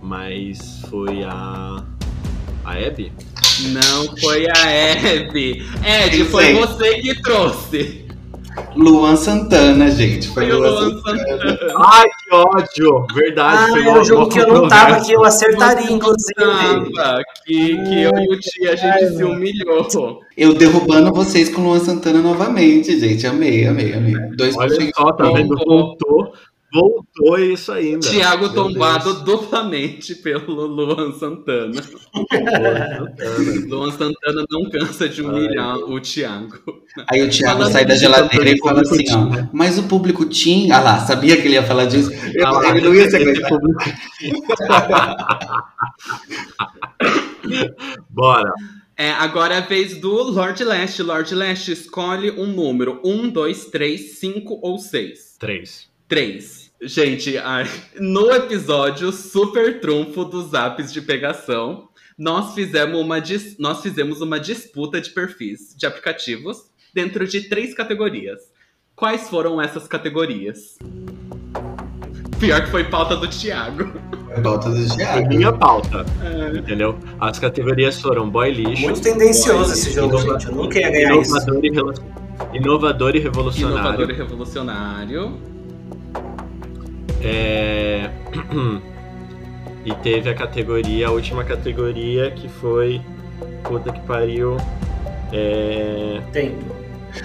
[0.00, 1.84] Mas foi a.
[2.64, 3.12] A Abby?
[3.72, 5.66] Não foi a Abby.
[5.84, 8.06] Ed, foi você que trouxe.
[8.74, 10.28] Luan Santana, gente.
[10.28, 11.18] Foi Foi o Luan Luan Santana.
[11.48, 11.74] Santana.
[11.76, 13.06] Ai, que ódio!
[13.14, 16.34] Verdade, Ah, foi era um jogo que eu não tava, que eu acertaria, inclusive.
[16.94, 20.20] Tava, que, que eu e o Tia a gente se humilhou.
[20.36, 23.26] Eu derrubando vocês com Luan Santana novamente, gente.
[23.26, 24.14] Amei, amei, amei.
[24.36, 25.56] Dois Olha só, tá vendo?
[25.56, 26.32] Voltou.
[26.72, 27.38] Voltou.
[27.38, 28.06] Isso ainda.
[28.08, 29.24] Tiago tombado Deus.
[29.24, 31.80] duplamente pelo Luan Santana.
[33.66, 36.58] Luan Santana não cansa de humilhar o Thiago.
[37.10, 39.30] Aí o Thiago Falando sai da de geladeira e fala assim, ó.
[39.30, 39.50] tinha.
[39.52, 40.76] Mas o público tinha.
[40.76, 42.10] Ah lá, sabia que ele ia falar disso?
[42.34, 43.48] Eu- Ah lá, ele não ia se esse aguentar.
[43.48, 43.84] público-
[48.10, 48.52] Bora.
[48.96, 51.02] É, agora é a vez do Lord Leste.
[51.02, 55.36] Lord Leste escolhe um número: 1, 2, 3, 5 ou 6.
[55.38, 55.88] Três.
[56.08, 56.57] 3.
[56.80, 63.82] Gente, ai, no episódio super trunfo dos apps de pegação, nós fizemos, uma dis- nós
[63.82, 66.56] fizemos uma disputa de perfis de aplicativos
[66.94, 68.38] dentro de três categorias.
[68.94, 70.78] Quais foram essas categorias?
[72.38, 73.92] Pior que foi pauta do Thiago.
[74.40, 75.28] Volta do Foi Thiago.
[75.28, 76.06] minha pauta.
[76.56, 76.96] Entendeu?
[77.18, 80.46] As categorias foram boy lixo, Muito tendencioso esse jogo, gente.
[80.46, 81.30] Eu nunca ia ganhar isso.
[81.36, 81.94] inovador e, rela-
[82.52, 83.78] inovador e revolucionário.
[83.80, 85.57] Inovador e revolucionário.
[87.22, 88.10] É...
[89.84, 93.00] e teve a categoria, a última categoria que foi.
[93.62, 94.56] Puta que pariu.
[95.32, 96.20] É...
[96.32, 96.76] Tempo.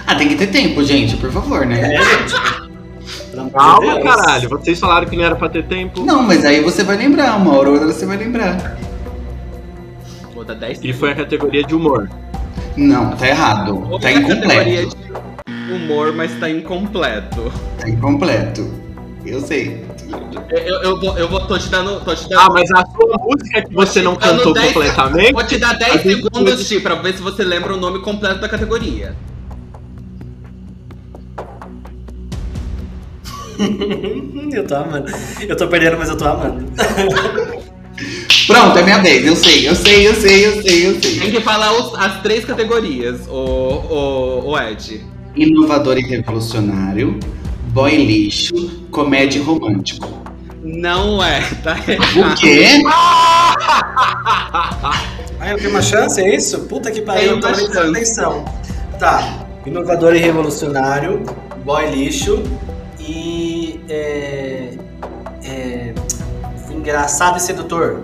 [0.07, 1.95] Ah, tem que ter tempo, gente, por favor, né?
[1.95, 3.51] É, gente.
[3.51, 4.03] Calma, Deus.
[4.03, 4.49] caralho.
[4.49, 6.03] Vocês falaram que não era pra ter tempo.
[6.03, 8.77] Não, mas aí você vai lembrar, uma hora ou outra você vai lembrar.
[10.33, 12.09] Vou dar 10 E foi a categoria de humor.
[12.75, 13.77] Não, tá errado.
[13.77, 14.97] Tá Outra categoria incompleto.
[15.47, 17.51] de humor, mas tá incompleto.
[17.79, 18.82] Tá incompleto.
[19.25, 19.85] Eu sei.
[20.49, 22.03] Eu, eu, eu vou, eu vou, tô te dando.
[22.03, 25.33] Tô te dando Ah, mas a sua música que você não cantou 10 completamente.
[25.33, 27.99] Vou te dar 10 A gente segundos, Ti, pra ver se você lembra o nome
[27.99, 29.15] completo da categoria.
[34.53, 35.11] Eu tô amando.
[35.47, 36.65] Eu tô perdendo, mas eu tô amando.
[38.47, 39.25] Pronto, é minha vez.
[39.25, 41.19] Eu sei, eu sei, eu sei, eu sei, eu sei.
[41.19, 45.05] Tem que falar os- as três categorias, o, o, o Ed.
[45.35, 47.19] Inovador e revolucionário,
[47.73, 48.53] boy lixo,
[48.91, 50.07] comédia e romântico.
[50.61, 52.39] Não é, tá O errado.
[52.39, 52.67] quê?
[55.45, 56.61] Ah, eu tenho uma chance, é isso?
[56.61, 58.45] Puta que pariu, eu tô prestando atenção.
[58.97, 59.45] Tá.
[59.65, 61.21] Inovador e revolucionário,
[61.65, 62.41] boy lixo
[62.97, 64.69] e é,
[65.43, 65.93] é,
[66.71, 68.03] engraçado e sedutor.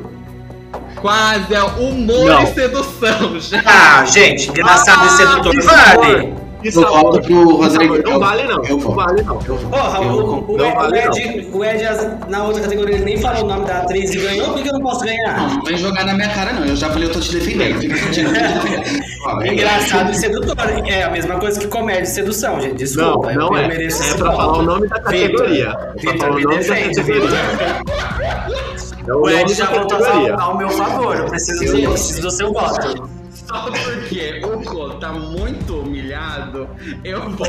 [0.98, 2.44] Quase é humor Não.
[2.44, 3.64] e sedução, gente.
[3.66, 6.34] Ah, gente, engraçado e Ah, sedutor que vale.
[6.62, 7.98] Que Eu volto pro Rodrigo.
[8.04, 8.64] Não vale, não.
[8.66, 9.38] eu Não vale, não.
[9.38, 10.36] Porra, Eu o, vou.
[10.50, 11.84] o, o, Não vale, Ed, o Ed,
[12.28, 14.70] na outra categoria, ele nem falou o nome da atriz e ganhou, por que que
[14.70, 15.38] eu não posso ganhar?
[15.38, 16.66] Não, não vem jogar na minha cara, não.
[16.66, 17.80] Eu já falei, eu tô te defendendo.
[17.80, 17.96] Fica
[19.46, 20.56] é- Engraçado e sedutor.
[20.86, 22.72] É a mesma coisa que comédia e sedução, gente.
[22.72, 23.32] Não, Desculpa.
[23.34, 23.86] não eu, é.
[23.86, 25.68] É pra falar o nome da categoria.
[25.68, 27.30] É pra Vitor, falar o me nome da defende, categoria.
[27.30, 28.60] Vitor.
[29.08, 31.16] É O Ed já voltou a falar ao meu favor.
[31.16, 33.10] Eu preciso, eu preciso do seu voto.
[33.50, 36.70] Só porque o Rô tá muito humilhado,
[37.04, 37.48] eu vou.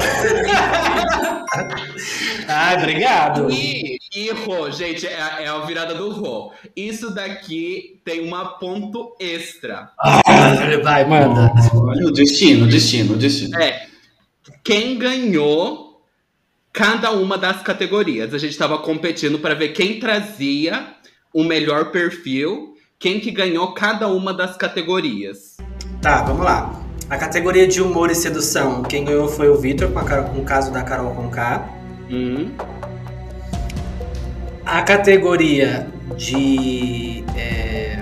[2.48, 3.50] Ai, obrigado.
[3.50, 6.52] E, e Rô, gente, é, a- é a virada do Rô.
[6.74, 9.90] Isso daqui tem uma ponto extra.
[10.82, 11.52] Vai, manda.
[11.74, 13.60] O destino, o destino, destino.
[13.60, 13.86] É.
[14.64, 16.02] Quem ganhou
[16.72, 18.32] cada uma das categorias.
[18.32, 20.94] A gente tava competindo para ver quem trazia
[21.34, 25.56] o melhor perfil, quem que ganhou cada uma das categorias.
[26.00, 26.72] Tá, vamos lá.
[27.08, 30.70] A categoria de humor e sedução, quem ganhou foi o Vitor, com, com o caso
[30.72, 31.64] da Carol Conká.
[32.10, 32.50] Hum.
[34.64, 37.24] A categoria de.
[37.36, 37.98] é,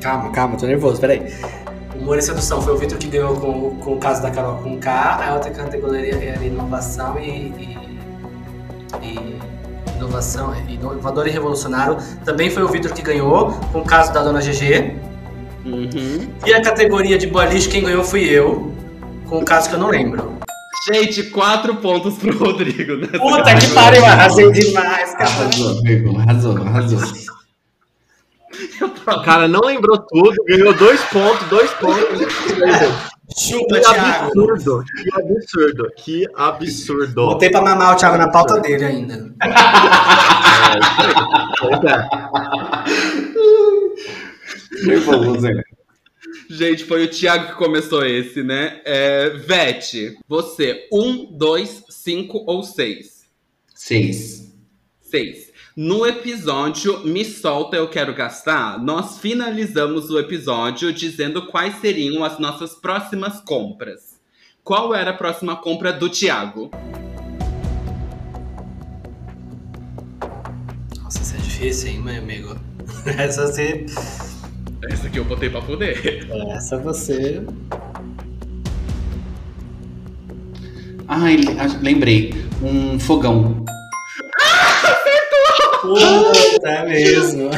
[0.00, 1.32] Calma, calma, tô nervoso, peraí.
[1.98, 4.78] Humor e sedução foi o Vitor que ganhou com, com o caso da Carol com
[4.78, 4.90] K.
[5.26, 7.48] A outra categoria era inovação e.
[7.58, 7.84] e-
[9.02, 9.38] e
[9.96, 11.96] inovação, inovador e revolucionário.
[12.24, 14.94] Também foi o Vitor que ganhou com o caso da dona GG.
[15.64, 16.28] Uhum.
[16.46, 18.72] E a categoria de lixo, quem ganhou fui eu,
[19.26, 20.38] com o caso que eu não lembro.
[20.86, 22.96] Gente, quatro pontos pro Rodrigo.
[22.96, 23.06] Né?
[23.18, 25.30] Puta que pariu, arrasei demais, cara.
[25.30, 27.00] Arrasou, Virgo, arrasou, arrasou.
[29.06, 32.28] O cara não lembrou tudo, ganhou dois pontos, dois pontos.
[33.36, 37.26] Chupa, Que absurdo, que absurdo, que absurdo.
[37.26, 39.34] Botei pra mamar o Thiago na pauta dele ainda.
[39.42, 39.54] É.
[44.86, 45.62] Nervoso, né?
[46.48, 48.80] Gente, foi o Thiago que começou esse, né?
[48.84, 53.24] É, Vete, você, um, dois, cinco ou seis?
[53.74, 54.52] Seis.
[55.00, 55.52] Seis.
[55.76, 62.38] No episódio Me Solta Eu Quero Gastar, nós finalizamos o episódio dizendo quais seriam as
[62.38, 64.20] nossas próximas compras.
[64.62, 66.70] Qual era a próxima compra do Thiago?
[71.02, 72.56] Nossa, isso é difícil, hein, meu amigo?
[73.18, 73.86] Essa você.
[74.90, 76.26] Essa aqui eu botei pra poder.
[76.50, 77.42] Essa você.
[81.08, 82.32] Ai, le- lembrei.
[82.62, 83.64] Um fogão.
[85.82, 87.50] Puta, é mesmo.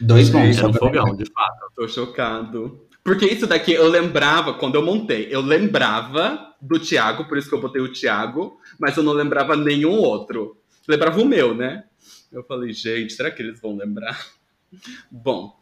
[0.00, 0.58] Dois bons.
[0.58, 1.72] Era um fogão, de fato.
[1.74, 2.80] Tô chocado.
[3.02, 7.54] Porque isso daqui eu lembrava, quando eu montei, eu lembrava do Thiago, por isso que
[7.54, 10.56] eu botei o Thiago, mas eu não lembrava nenhum outro.
[10.86, 11.84] Lembrava o meu, né?
[12.32, 14.26] Eu falei, gente, será que eles vão lembrar?
[15.10, 15.58] Bom,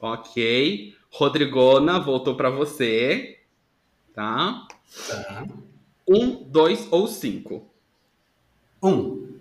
[0.00, 0.94] ok.
[1.10, 3.40] Rodrigona, voltou pra você.
[4.14, 4.66] Tá?
[5.08, 5.46] Tá.
[6.08, 7.68] Um, dois ou cinco?
[8.80, 9.38] Um.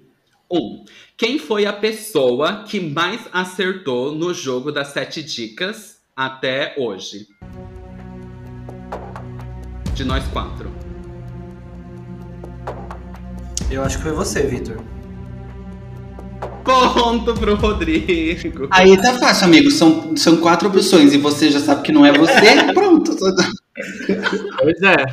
[0.49, 0.83] Um.
[1.15, 7.27] Quem foi a pessoa que mais acertou no jogo das sete dicas até hoje?
[9.93, 10.71] De nós quatro.
[13.69, 14.77] Eu acho que foi você, Vitor.
[16.63, 18.67] Ponto pro Rodrigo.
[18.71, 19.69] Aí tá fácil, amigo.
[19.71, 22.63] São, são quatro opções e você já sabe que não é você.
[22.73, 23.15] Pronto.
[24.59, 25.05] Pois é,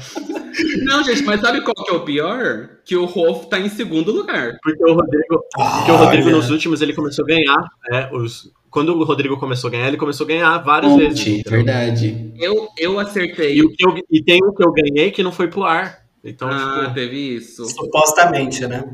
[0.85, 2.69] Não, gente, mas sabe qual que é o pior?
[2.85, 4.59] Que o Rolf tá em segundo lugar.
[4.63, 6.37] porque o Rodrigo, porque o Rodrigo Olha.
[6.37, 7.57] nos últimos ele começou a ganhar.
[7.91, 11.19] né, os, quando o Rodrigo começou a ganhar, ele começou a ganhar várias vezes.
[11.19, 11.53] Monte, entendeu?
[11.65, 12.33] verdade.
[12.39, 13.57] Eu, eu acertei.
[13.57, 16.01] E, o que eu, e tem o que eu ganhei que não foi pro ar.
[16.23, 17.65] Então, Ah, tipo, teve isso.
[17.65, 18.85] Supostamente, né?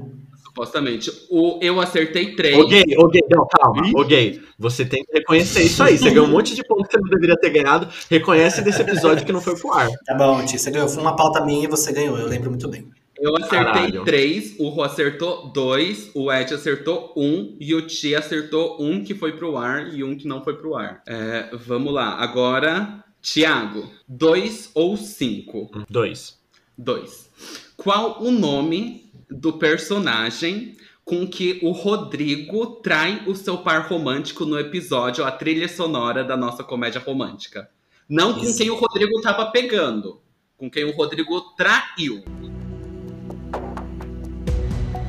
[0.56, 1.12] Supostamente.
[1.28, 2.56] O, eu acertei três.
[2.56, 5.98] Ô gay, ô gay, não, calma, ô gay, você tem que reconhecer isso aí.
[5.98, 7.86] Você ganhou um monte de pontos que você não deveria ter ganhado.
[8.08, 9.90] Reconhece desse episódio que não foi pro ar.
[10.06, 10.58] Tá bom, Ti.
[10.58, 10.88] Você ganhou.
[10.88, 12.18] Foi uma pauta minha e você ganhou.
[12.18, 12.88] Eu lembro muito bem.
[13.18, 14.04] Eu acertei Caralho.
[14.04, 19.14] três, o Rô acertou dois, o Ed acertou um e o Ti acertou um que
[19.14, 21.02] foi pro ar e um que não foi pro ar.
[21.06, 25.70] É, vamos lá, agora, Thiago, dois ou cinco?
[25.88, 26.38] Dois.
[26.76, 27.30] Dois.
[27.76, 34.58] Qual o nome do personagem com que o Rodrigo trai o seu par romântico no
[34.58, 37.70] episódio A Trilha Sonora da nossa comédia romântica?
[38.08, 38.58] Não com Isso.
[38.58, 40.20] quem o Rodrigo tava pegando,
[40.56, 42.24] com quem o Rodrigo traiu.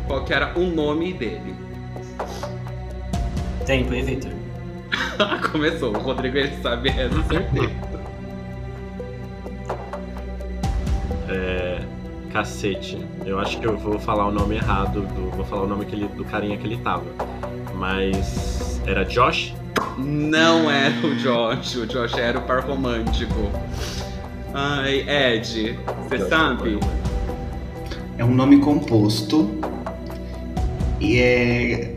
[0.08, 1.56] Qual que era o nome dele?
[3.66, 4.32] Tempo, hein, Vitor?
[5.52, 7.88] Começou, o Rodrigo ele sabe essa certeza.
[12.38, 13.00] Cacete.
[13.26, 15.96] Eu acho que eu vou falar o nome errado, do, vou falar o nome que
[15.96, 17.06] ele, do carinha que ele tava.
[17.74, 18.80] Mas.
[18.86, 19.56] Era Josh?
[19.98, 23.52] Não era o Josh, o Josh era o par romântico.
[24.54, 26.80] Ai, Ed, você Josh sabe?
[28.20, 29.50] É um nome composto.
[31.02, 31.96] E é.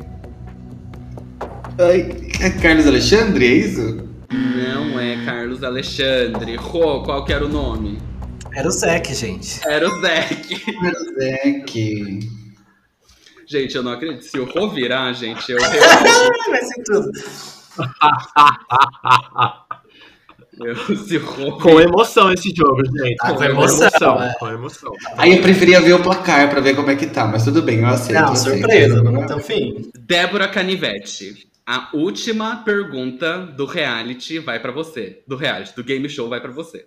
[1.78, 4.08] Ai, é Carlos Alexandre, é isso?
[4.32, 6.56] Não é Carlos Alexandre.
[6.56, 8.09] Rô, qual que era o nome?
[8.54, 9.60] Era o Zeke, gente.
[9.66, 10.62] Era o Zeke.
[11.18, 12.18] Zeke.
[13.46, 14.22] Gente, eu não acredito.
[14.24, 16.50] Se o Rô virar, gente, eu realmente.
[16.50, 17.10] Vai ser tudo.
[20.64, 23.16] eu- se o Rô Com emoção esse jogo, gente.
[23.20, 24.34] Ah, com emoção, é.
[24.38, 24.92] Com emoção.
[25.16, 27.80] Aí eu preferia ver o placar pra ver como é que tá, mas tudo bem,
[27.80, 28.20] eu aceito.
[28.20, 28.58] Não, eu aceito.
[28.60, 29.90] surpresa, vamos até o fim.
[29.98, 31.48] Débora Canivete.
[31.66, 35.22] A última pergunta do reality vai pra você.
[35.26, 36.86] Do reality, do game show vai pra você.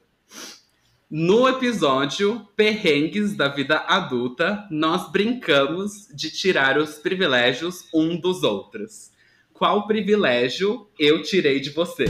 [1.16, 9.12] No episódio Perrengues da Vida Adulta, nós brincamos de tirar os privilégios um dos outros.
[9.54, 12.06] Qual privilégio eu tirei de você?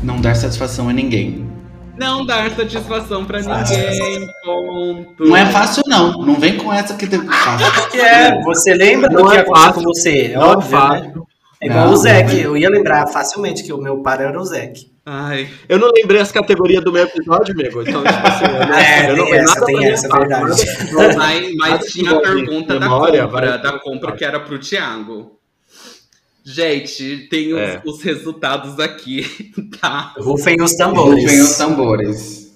[0.00, 1.50] Não dar satisfação a ninguém.
[1.98, 4.28] Não dar satisfação pra ninguém.
[4.44, 5.24] Ponto.
[5.24, 6.24] Não é fácil, não.
[6.24, 7.66] Não vem com essa que teve fácil.
[7.90, 9.82] Que é, você lembra do Não que é aconteceu fácil.
[9.82, 10.18] com você?
[10.26, 10.78] É Não é óbvio, né?
[11.00, 11.26] fácil.
[11.60, 12.36] É igual Não, o Zeke.
[12.42, 12.46] é.
[12.46, 14.94] Eu ia lembrar facilmente que o meu par era o Zeke.
[15.08, 17.80] Ai, Eu não lembrei as categorias do meu episódio, amigo.
[17.82, 20.92] Então, tipo assim, eu não, É, eu não tem essa, tem essa, lembrar, verdade.
[20.92, 24.58] nada- Mas, mas tinha a pergunta da memória, compra, vai- da compra que era pro
[24.58, 25.38] Thiago.
[26.44, 27.82] Gente, tem os, É.
[27.84, 30.12] os resultados aqui, tá?
[30.18, 31.22] Rufem os tambores.
[31.22, 32.46] Rufem os tambores.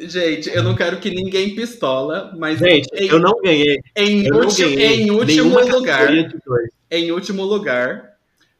[0.00, 3.78] Gente, eu não quero que ninguém pistola, mas Gente, em, eu não ganhei.
[3.96, 6.68] em, Eu não ganhei em último lugar, categoria de dois.
[6.90, 8.15] em último lugar,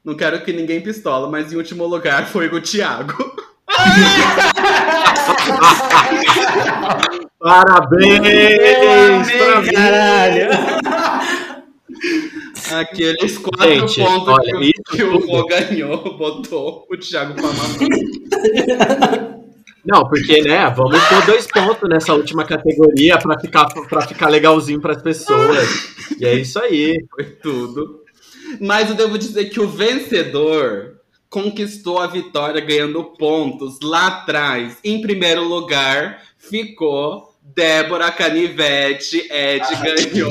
[0.06, 3.34] não quero que ninguém pistola, mas em último lugar foi o Thiago.
[7.38, 9.30] Parabéns!
[9.30, 9.72] pra mim.
[9.72, 10.48] Caralho.
[12.72, 17.34] Aqueles quatro Gente, pontos olha, que, o- isso que o Rô ganhou, botou o Thiago
[17.34, 19.36] pra mamar.
[19.86, 24.80] Não, porque, né, vamos pôr dois pontos nessa última categoria pra ficar, pra ficar legalzinho
[24.80, 25.94] pras pessoas.
[26.18, 26.92] E é isso aí.
[27.14, 28.02] Foi tudo.
[28.60, 30.96] Mas eu devo dizer que o vencedor
[31.28, 34.78] conquistou a vitória ganhando pontos lá atrás.
[34.84, 39.26] Em primeiro lugar ficou Débora Canivete.
[39.30, 40.28] Ed ganhou.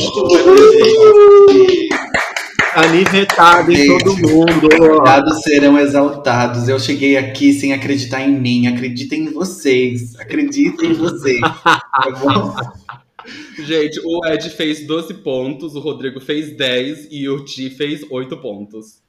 [2.75, 4.67] Anivetado em todo mundo.
[5.03, 6.67] Dados serão exaltados.
[6.67, 8.67] Eu cheguei aqui sem acreditar em mim.
[8.67, 10.15] Acreditem em vocês.
[10.19, 11.39] Acreditem em vocês.
[11.39, 12.55] Tá bom?
[13.59, 18.37] Gente, o Ed fez 12 pontos, o Rodrigo fez 10 e o Ti fez 8
[18.37, 19.03] pontos.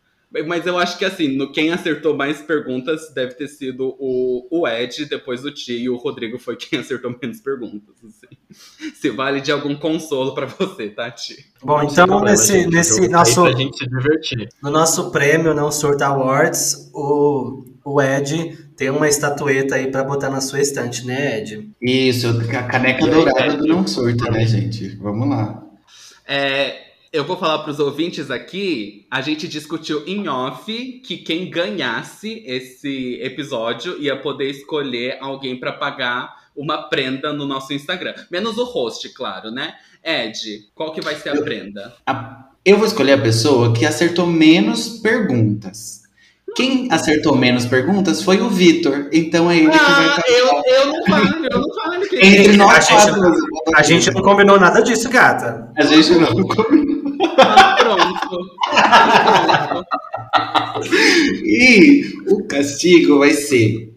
[0.45, 4.67] Mas eu acho que assim, no, quem acertou mais perguntas deve ter sido o, o
[4.67, 7.95] Ed, depois o Ti e o Rodrigo foi quem acertou menos perguntas.
[8.05, 8.93] assim.
[8.95, 11.47] Se vale de algum consolo pra você, tá, Ti?
[11.63, 14.49] Bom, então problema, nesse, gente, nesse nosso, aí pra gente se divertir.
[14.63, 20.29] no nosso prêmio Não Surta Awards, o, o Ed tem uma estatueta aí pra botar
[20.31, 21.71] na sua estante, né, Ed?
[21.81, 24.89] Isso, a caneca dourada do Não Surta, né, gente?
[24.97, 25.63] Vamos lá.
[26.29, 26.77] É,
[27.13, 33.19] eu vou falar pros ouvintes aqui, a gente discutiu em off que quem ganhasse esse
[33.23, 38.15] episódio ia poder escolher alguém pra pagar uma prenda no nosso Instagram.
[38.31, 39.75] Menos o host, claro, né?
[40.05, 41.95] Ed, qual que vai ser a prenda?
[42.07, 46.03] A- Eu vou escolher a pessoa que acertou menos perguntas.
[46.57, 49.09] Quem acertou menos perguntas foi o Vitor.
[49.13, 51.95] Então é ele que vai Ah, eu, eu não falo, eu não falo.
[51.97, 53.35] Entre quem- nós A gente- quatro.
[53.77, 55.71] A gente não combinou nada disso, gata.
[55.77, 56.29] A gente não.
[57.39, 58.39] Ah, pronto.
[58.69, 59.87] Ah, pronto.
[61.45, 63.93] E o castigo vai ser.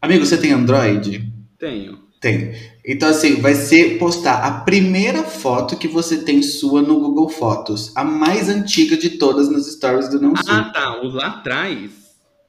[0.00, 1.26] Amigo, você tem Android?
[1.58, 1.98] Tenho.
[2.20, 2.52] Tem.
[2.86, 7.90] Então, assim, vai ser postar a primeira foto que você tem sua no Google Fotos.
[7.96, 10.44] A mais antiga de todas nos stories do Não Sul.
[10.48, 11.00] Ah, tá.
[11.02, 11.90] O lá atrás.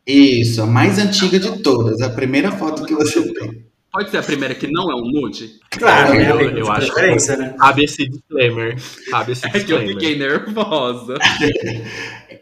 [0.06, 2.02] Isso, a mais antiga de todas.
[2.02, 3.66] A primeira foto que você tem.
[3.92, 5.52] Pode ser a primeira que não é um nude?
[5.72, 7.56] Claro, Eu- né, eu- eu de acho que- né?
[7.58, 8.76] Cabe esse disclaimer.
[9.10, 9.94] Cabe esse É que eu disclaimer.
[9.94, 11.16] fiquei nervosa.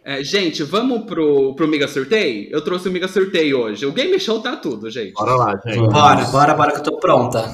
[0.05, 2.49] É, gente, vamos pro, pro Miga Sorteio?
[2.51, 3.85] Eu trouxe o Miga Sorteio hoje.
[3.85, 5.13] O Game Show tá tudo, gente.
[5.13, 5.77] Bora lá, gente.
[5.77, 7.49] Bora, bora, bora que eu tô pronta.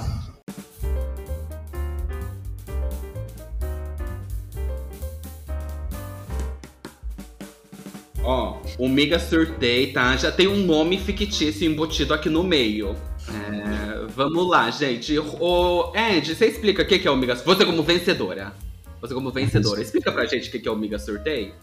[8.30, 8.88] Ó, o
[9.20, 10.16] Sorteio, tá?
[10.16, 12.96] Já tem um nome fictício embutido aqui no meio.
[13.28, 15.18] É, vamos lá, gente.
[15.18, 18.54] O Ed, você explica o que é o Você como vencedora.
[19.02, 19.82] Você como vencedora.
[19.82, 21.54] Explica pra gente o que é o Miga Sorteio.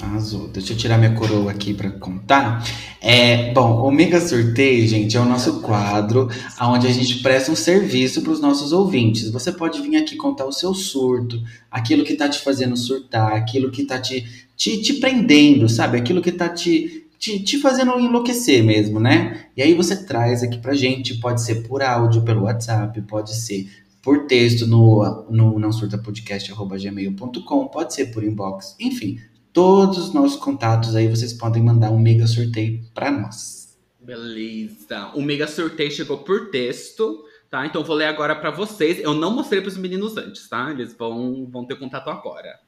[0.00, 0.48] Arrasou.
[0.48, 2.64] Deixa eu tirar minha coroa aqui para contar.
[3.00, 6.28] É, bom, o Mega Sorteio, gente, é o nosso quadro
[6.60, 9.30] onde a gente presta um serviço para os nossos ouvintes.
[9.30, 11.40] Você pode vir aqui contar o seu surto,
[11.70, 15.98] aquilo que tá te fazendo surtar, aquilo que tá te, te, te prendendo, sabe?
[15.98, 19.46] Aquilo que tá te, te, te fazendo enlouquecer mesmo, né?
[19.56, 23.68] E aí você traz aqui pra gente, pode ser por áudio, pelo WhatsApp, pode ser
[24.00, 29.18] por texto no, no nãosurtapodcast.gmail.com, pode ser por inbox, enfim
[29.52, 33.78] todos os nossos contatos aí, vocês podem mandar um mega sorteio para nós.
[34.00, 35.10] Beleza.
[35.14, 37.66] O mega sorteio chegou por texto, tá?
[37.66, 38.98] Então vou ler agora para vocês.
[38.98, 40.70] Eu não mostrei para os meninos antes, tá?
[40.70, 42.58] Eles vão, vão ter contato agora.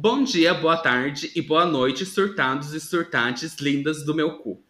[0.00, 4.62] Bom dia, boa tarde e boa noite, surtados e surtadas lindas do meu cu.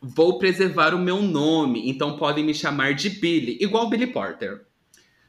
[0.00, 4.64] Vou preservar o meu nome, então podem me chamar de Billy, igual Billy Porter.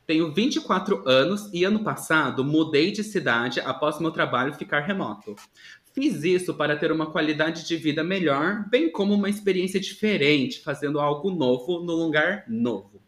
[0.07, 5.35] Tenho 24 anos e ano passado mudei de cidade após meu trabalho ficar remoto.
[5.93, 10.97] Fiz isso para ter uma qualidade de vida melhor, bem como uma experiência diferente, fazendo
[10.97, 13.01] algo novo no lugar novo.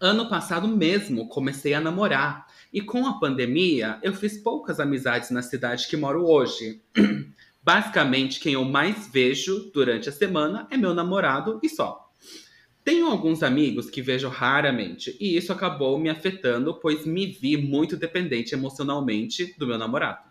[0.00, 5.42] Ano passado mesmo comecei a namorar e com a pandemia eu fiz poucas amizades na
[5.42, 6.80] cidade que moro hoje.
[7.62, 12.06] Basicamente, quem eu mais vejo durante a semana é meu namorado e só.
[12.84, 17.96] Tenho alguns amigos que vejo raramente, e isso acabou me afetando, pois me vi muito
[17.96, 20.26] dependente emocionalmente do meu namorado.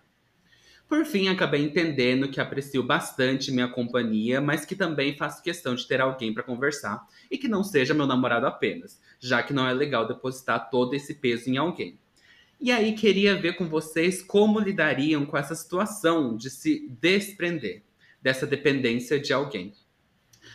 [0.87, 5.85] Por fim, acabei entendendo que aprecio bastante minha companhia, mas que também faço questão de
[5.87, 9.73] ter alguém para conversar e que não seja meu namorado apenas, já que não é
[9.73, 11.99] legal depositar todo esse peso em alguém.
[12.65, 17.83] E aí queria ver com vocês como lidariam com essa situação de se desprender
[18.19, 19.71] dessa dependência de alguém.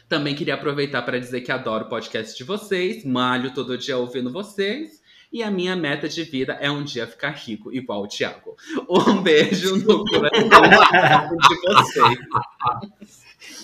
[0.08, 4.32] Também queria aproveitar para dizer que adoro o podcast de vocês, malho todo dia ouvindo
[4.32, 5.00] vocês.
[5.32, 8.56] E a minha meta de vida é um dia ficar rico, igual o Thiago.
[8.90, 12.18] Um beijo no coração de vocês.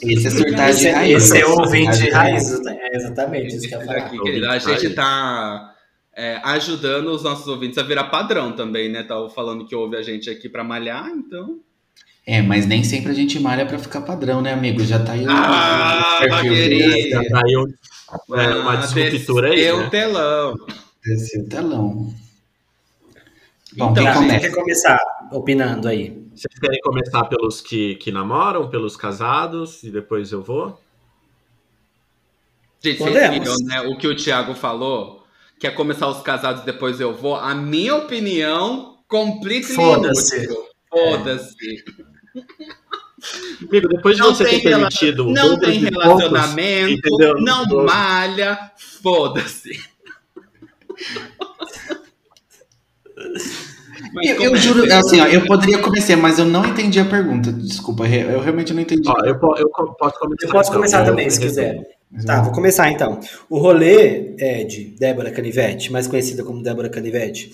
[0.01, 1.25] Esse é surtar de raiz.
[1.25, 2.65] Esse é ouvinte de raiz.
[2.65, 4.47] É exatamente isso que eu falei.
[4.47, 5.76] A gente tá
[6.17, 9.03] é, ajudando os nossos ouvintes a virar padrão também, né?
[9.03, 11.61] Tava falando que ouve a gente aqui para malhar, então.
[12.27, 14.83] É, mas nem sempre a gente malha pra ficar padrão, né, amigo?
[14.83, 19.57] Já tá aí ah, perfil Já tá aí um, é, uma ah, disruptura aí.
[19.57, 19.87] Desceu né?
[19.87, 20.55] o telão.
[21.05, 22.15] Desceu o telão.
[23.77, 24.41] Bom, então, quem começa?
[24.41, 24.99] quer começar
[25.31, 26.27] opinando aí?
[26.35, 30.81] Vocês querem começar pelos que, que namoram, pelos casados, e depois eu vou?
[32.83, 35.26] Gente, vocês viram, né, o que o Thiago falou?
[35.59, 37.37] Quer começar os casados, depois eu vou?
[37.37, 40.49] A minha opinião, completamente Foda-se.
[40.91, 41.85] Foda-se.
[43.69, 45.25] Amigo, depois de não você ter permitido.
[45.25, 48.71] Não tem relacionamento, poucos, não malha,
[49.03, 49.81] foda-se.
[54.23, 57.51] Eu, eu, juro, assim, ó, eu poderia começar, mas eu não entendi a pergunta.
[57.53, 59.09] Desculpa, eu realmente não entendi.
[59.09, 60.47] Ó, eu, eu, posso começar.
[60.47, 61.96] Eu posso começar então, também, se quiser.
[62.25, 63.21] Tá, vou começar então.
[63.51, 67.51] O rolê é de Débora Canivete, mais conhecida como Débora Canivete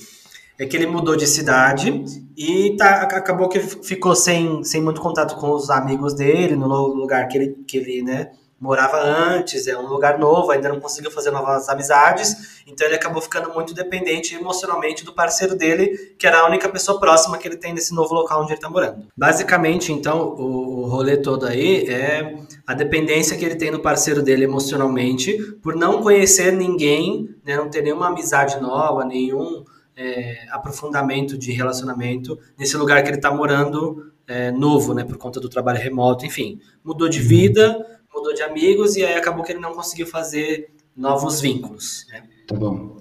[0.59, 2.05] é que ele mudou de cidade
[2.37, 7.27] e tá, acabou que ficou sem, sem muito contato com os amigos dele, no lugar
[7.29, 8.31] que ele, que ele né,
[8.63, 13.21] morava antes, é um lugar novo, ainda não conseguiu fazer novas amizades, então ele acabou
[13.21, 17.57] ficando muito dependente emocionalmente do parceiro dele, que era a única pessoa próxima que ele
[17.57, 19.09] tem nesse novo local onde ele está morando.
[19.17, 24.23] Basicamente, então, o, o rolê todo aí é a dependência que ele tem no parceiro
[24.23, 29.65] dele emocionalmente, por não conhecer ninguém, né, não ter nenhuma amizade nova, nenhum
[29.97, 35.41] é, aprofundamento de relacionamento nesse lugar que ele está morando é, novo, né, por conta
[35.41, 39.61] do trabalho remoto, enfim, mudou de vida, mudou de amigos e aí acabou que ele
[39.61, 42.07] não conseguiu fazer novos vínculos.
[42.11, 42.29] Né?
[42.47, 43.01] Tá bom.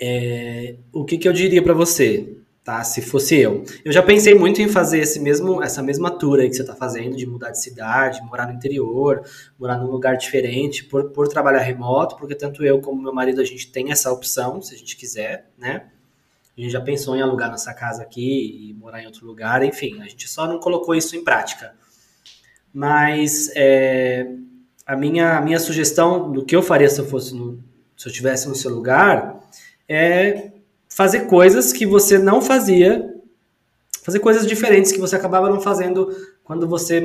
[0.00, 2.82] É, o que, que eu diria para você, tá?
[2.82, 6.48] Se fosse eu, eu já pensei muito em fazer esse mesmo, essa mesma tour aí
[6.48, 9.22] que você está fazendo, de mudar de cidade, morar no interior,
[9.58, 13.44] morar num lugar diferente, por, por trabalhar remoto, porque tanto eu como meu marido a
[13.44, 15.90] gente tem essa opção, se a gente quiser, né?
[16.56, 20.00] A gente já pensou em alugar nossa casa aqui e morar em outro lugar, enfim,
[20.00, 21.74] a gente só não colocou isso em prática.
[22.74, 24.26] Mas é,
[24.84, 27.62] a, minha, a minha sugestão do que eu faria se eu fosse no,
[27.96, 29.40] se eu estivesse no seu lugar
[29.88, 30.50] é
[30.88, 33.14] fazer coisas que você não fazia,
[34.02, 36.08] fazer coisas diferentes que você acabava não fazendo
[36.42, 36.98] quando você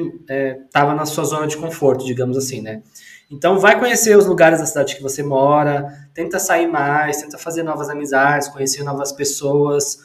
[0.66, 2.82] estava é, na sua zona de conforto, digamos assim, né?
[3.32, 7.62] Então, vai conhecer os lugares da cidade que você mora, tenta sair mais, tenta fazer
[7.62, 10.00] novas amizades, conhecer novas pessoas,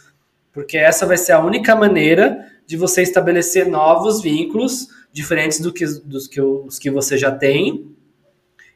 [0.52, 5.86] porque essa vai ser a única maneira de você estabelecer novos vínculos, diferentes do que,
[5.86, 7.88] dos que, os que você já tem,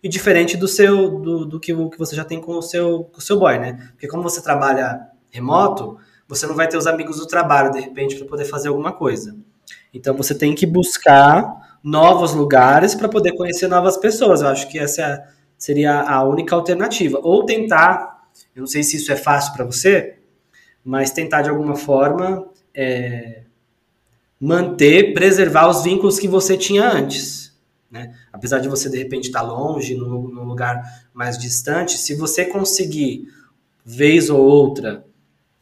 [0.01, 3.19] e diferente do seu do, do que, que você já tem com o seu, com
[3.19, 3.91] o seu boy, né?
[3.91, 5.01] Porque como você trabalha
[5.33, 8.93] remoto, você não vai ter os amigos do trabalho, de repente, para poder fazer alguma
[8.93, 9.37] coisa.
[9.93, 14.41] Então você tem que buscar novos lugares para poder conhecer novas pessoas.
[14.41, 15.21] Eu acho que essa
[15.57, 17.19] seria a única alternativa.
[17.21, 20.21] Ou tentar, eu não sei se isso é fácil para você,
[20.85, 23.43] mas tentar de alguma forma é,
[24.41, 27.57] manter, preservar os vínculos que você tinha antes.
[27.91, 28.15] Né?
[28.33, 30.83] Apesar de você de repente estar longe, num, num lugar
[31.13, 33.29] mais distante, se você conseguir,
[33.85, 35.05] vez ou outra,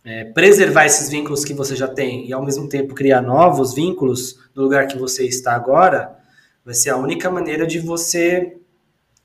[0.05, 4.39] é, preservar esses vínculos que você já tem e ao mesmo tempo criar novos vínculos
[4.55, 6.16] no lugar que você está agora,
[6.64, 8.57] vai ser a única maneira de você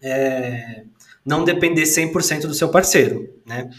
[0.02, 0.84] é,
[1.26, 3.70] não depender 100% do seu parceiro, né?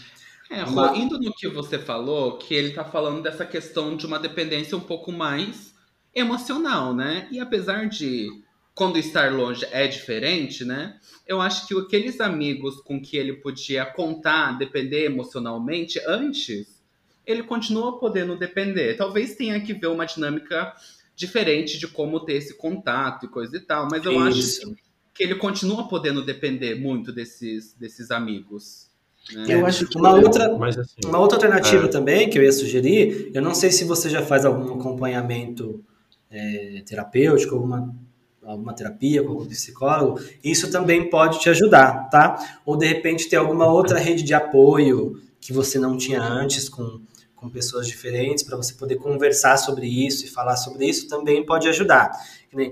[0.53, 4.19] É, Rô, indo no que você falou, que ele tá falando dessa questão de uma
[4.19, 5.73] dependência um pouco mais
[6.13, 7.27] emocional, né?
[7.31, 8.29] E apesar de
[8.75, 10.99] quando estar longe é diferente, né?
[11.25, 16.83] Eu acho que aqueles amigos com que ele podia contar, depender emocionalmente antes,
[17.25, 18.95] ele continua podendo depender.
[18.95, 20.71] Talvez tenha que ver uma dinâmica
[21.15, 24.61] diferente de como ter esse contato e coisa e tal, mas eu Isso.
[24.61, 24.75] acho
[25.15, 28.92] que ele continua podendo depender muito desses, desses amigos.
[29.31, 29.45] Né?
[29.49, 30.45] Eu acho que uma outra,
[30.79, 31.87] assim, uma outra alternativa é.
[31.87, 35.83] também que eu ia sugerir, eu não sei se você já faz algum acompanhamento
[36.29, 37.95] é, terapêutico, alguma,
[38.43, 42.59] alguma terapia com algum psicólogo, isso também pode te ajudar, tá?
[42.65, 47.01] Ou de repente ter alguma outra rede de apoio que você não tinha antes com,
[47.35, 51.67] com pessoas diferentes para você poder conversar sobre isso e falar sobre isso também pode
[51.69, 52.11] ajudar.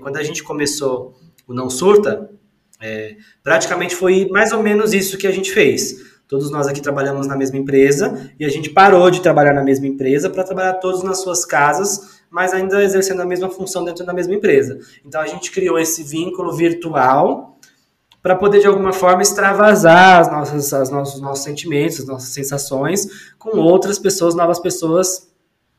[0.00, 1.14] Quando a gente começou
[1.46, 2.30] o Não Surta,
[2.80, 6.11] é, praticamente foi mais ou menos isso que a gente fez.
[6.32, 9.86] Todos nós aqui trabalhamos na mesma empresa e a gente parou de trabalhar na mesma
[9.86, 14.14] empresa para trabalhar todos nas suas casas, mas ainda exercendo a mesma função dentro da
[14.14, 14.78] mesma empresa.
[15.04, 17.58] Então a gente criou esse vínculo virtual
[18.22, 23.06] para poder de alguma forma extravasar as nossas, as nossos, nossos sentimentos, as nossas sensações
[23.38, 25.30] com outras pessoas, novas pessoas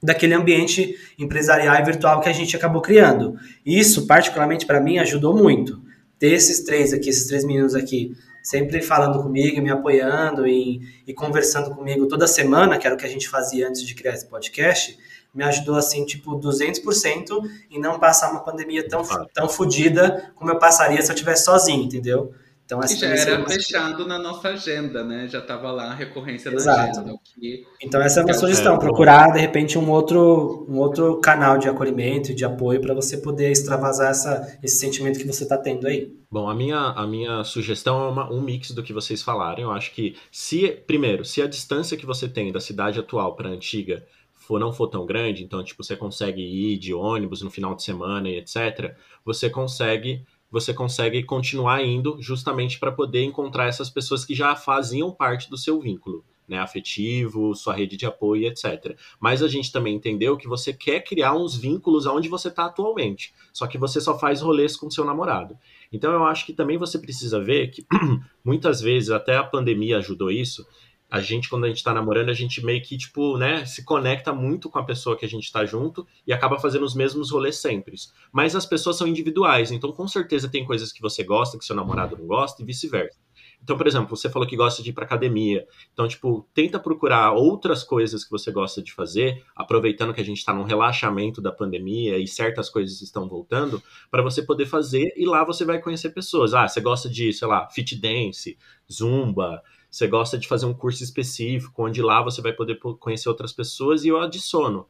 [0.04, 3.40] daquele ambiente empresarial e virtual que a gente acabou criando.
[3.66, 5.82] Isso, particularmente para mim, ajudou muito.
[6.20, 11.14] Ter esses três aqui, esses três meninos aqui, sempre falando comigo, me apoiando e, e
[11.14, 14.28] conversando comigo toda semana, que era o que a gente fazia antes de criar esse
[14.28, 15.00] podcast,
[15.34, 17.30] me ajudou assim, tipo, 200%
[17.72, 19.02] em não passar uma pandemia tão,
[19.34, 22.34] tão fodida como eu passaria se eu estivesse sozinho, entendeu?
[22.74, 25.28] Então, essa já era fechado na nossa agenda, né?
[25.28, 26.78] Já estava lá a recorrência Exato.
[26.78, 27.20] na agenda.
[27.24, 27.66] Que...
[27.82, 32.32] Então, essa é uma sugestão, procurar, de repente, um outro, um outro canal de acolhimento
[32.32, 36.12] e de apoio para você poder extravasar essa, esse sentimento que você está tendo aí.
[36.32, 39.62] Bom, a minha, a minha sugestão é uma, um mix do que vocês falaram.
[39.62, 43.50] Eu acho que, se primeiro, se a distância que você tem da cidade atual para
[43.50, 44.04] a antiga
[44.34, 47.84] for, não for tão grande, então, tipo, você consegue ir de ônibus no final de
[47.84, 54.24] semana e etc., você consegue você consegue continuar indo justamente para poder encontrar essas pessoas
[54.24, 56.24] que já faziam parte do seu vínculo.
[56.46, 58.98] Né, afetivo, sua rede de apoio, etc.
[59.18, 63.34] Mas a gente também entendeu que você quer criar uns vínculos aonde você está atualmente,
[63.54, 65.58] só que você só faz rolês com seu namorado.
[65.90, 67.86] Então eu acho que também você precisa ver que
[68.44, 70.68] muitas vezes até a pandemia ajudou isso,
[71.14, 74.34] a gente, quando a gente tá namorando, a gente meio que, tipo, né, se conecta
[74.34, 77.58] muito com a pessoa que a gente tá junto e acaba fazendo os mesmos rolês
[77.58, 77.96] sempre.
[78.32, 81.76] Mas as pessoas são individuais, então com certeza tem coisas que você gosta, que seu
[81.76, 83.16] namorado não gosta e vice-versa.
[83.62, 85.68] Então, por exemplo, você falou que gosta de ir para academia.
[85.94, 90.40] Então, tipo, tenta procurar outras coisas que você gosta de fazer, aproveitando que a gente
[90.40, 95.28] está num relaxamento da pandemia e certas coisas estão voltando, para você poder fazer e
[95.28, 96.56] lá você vai conhecer pessoas.
[96.56, 98.58] Ah, você gosta de, sei lá, fit dance,
[98.92, 99.62] zumba,
[99.94, 104.04] você gosta de fazer um curso específico, onde lá você vai poder conhecer outras pessoas,
[104.04, 104.88] e eu adiciono.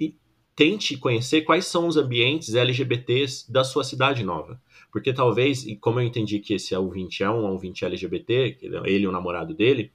[0.00, 0.16] E
[0.54, 4.58] tente conhecer quais são os ambientes LGBTs da sua cidade nova.
[4.90, 9.06] Porque talvez, e como eu entendi que esse ouvinte é um ouvinte LGBT, ele e
[9.06, 9.92] o namorado dele,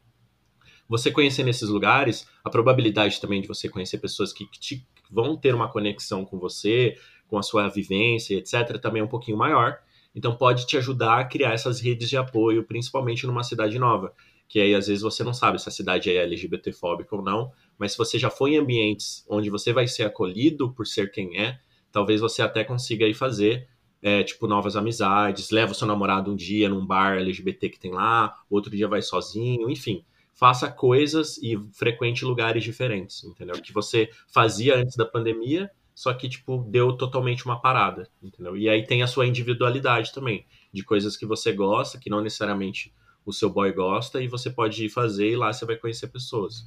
[0.88, 5.56] você conhecer nesses lugares, a probabilidade também de você conhecer pessoas que, te, vão ter
[5.56, 6.96] uma conexão com você,
[7.28, 9.80] com a sua vivência, etc., também é um pouquinho maior.
[10.14, 14.14] Então pode te ajudar a criar essas redes de apoio, principalmente numa cidade nova
[14.52, 17.94] que aí às vezes você não sabe se a cidade é LGBTfóbica ou não, mas
[17.94, 21.58] se você já foi em ambientes onde você vai ser acolhido por ser quem é,
[21.90, 23.66] talvez você até consiga aí fazer
[24.02, 27.94] é, tipo novas amizades, leva o seu namorado um dia num bar LGBT que tem
[27.94, 33.56] lá, outro dia vai sozinho, enfim, faça coisas e frequente lugares diferentes, entendeu?
[33.56, 38.58] Que você fazia antes da pandemia, só que tipo deu totalmente uma parada, entendeu?
[38.58, 42.94] E aí tem a sua individualidade também, de coisas que você gosta, que não necessariamente
[43.26, 46.66] o seu boy gosta e você pode ir fazer e lá você vai conhecer pessoas.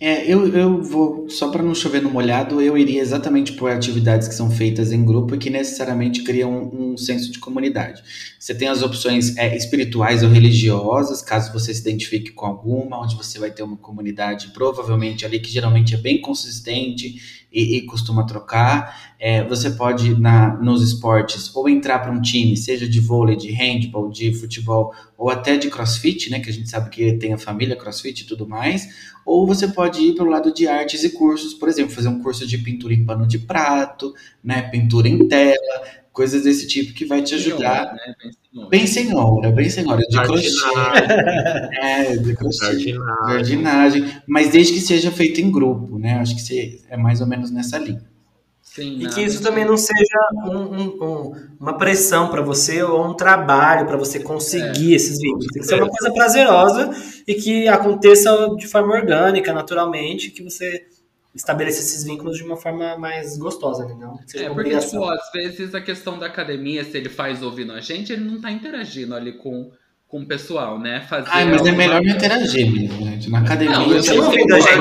[0.00, 4.28] É, eu, eu vou, só para não chover no molhado, eu iria exatamente por atividades
[4.28, 8.00] que são feitas em grupo e que necessariamente criam um, um senso de comunidade.
[8.38, 13.16] Você tem as opções é, espirituais ou religiosas, caso você se identifique com alguma, onde
[13.16, 18.24] você vai ter uma comunidade provavelmente ali que geralmente é bem consistente e, e costuma
[18.24, 19.12] trocar.
[19.18, 23.50] É, você pode, na, nos esportes, ou entrar para um time, seja de vôlei, de
[23.50, 27.38] handball, de futebol, ou até de crossfit, né, que a gente sabe que tem a
[27.38, 28.86] família crossfit e tudo mais,
[29.26, 32.22] ou você pode ir para o lado de artes e cursos, por exemplo, fazer um
[32.22, 35.82] curso de pintura em pano de prato, né, pintura em tela,
[36.18, 37.86] coisas desse tipo que vai te ajudar.
[37.86, 38.16] Senhora,
[38.52, 38.68] né?
[38.68, 40.48] Bem senhora, bem senhora, de crochê.
[41.80, 42.64] É, de crochê.
[42.64, 43.28] Jardinagem.
[43.28, 44.04] Jardinagem.
[44.26, 46.14] Mas desde que seja feito em grupo, né?
[46.14, 48.02] Acho que é mais ou menos nessa linha.
[48.60, 53.08] Sim, e que isso também não seja um, um, um, uma pressão para você ou
[53.08, 54.96] um trabalho para você conseguir é.
[54.96, 55.46] esses vínculos.
[55.52, 56.90] Tem que ser uma coisa prazerosa
[57.28, 60.84] e que aconteça de forma orgânica, naturalmente, que você
[61.38, 63.96] estabelecer esses vínculos de uma forma mais gostosa, né?
[63.98, 67.80] Não é, porque, tipo, às vezes a questão da academia, se ele faz ouvindo a
[67.80, 69.70] gente, ele não tá interagindo ali com,
[70.08, 71.00] com o pessoal, né?
[71.08, 73.30] Fazer ah, mas é melhor não interagir mesmo, gente.
[73.30, 73.78] Na academia...
[73.78, 74.18] Não, eu sei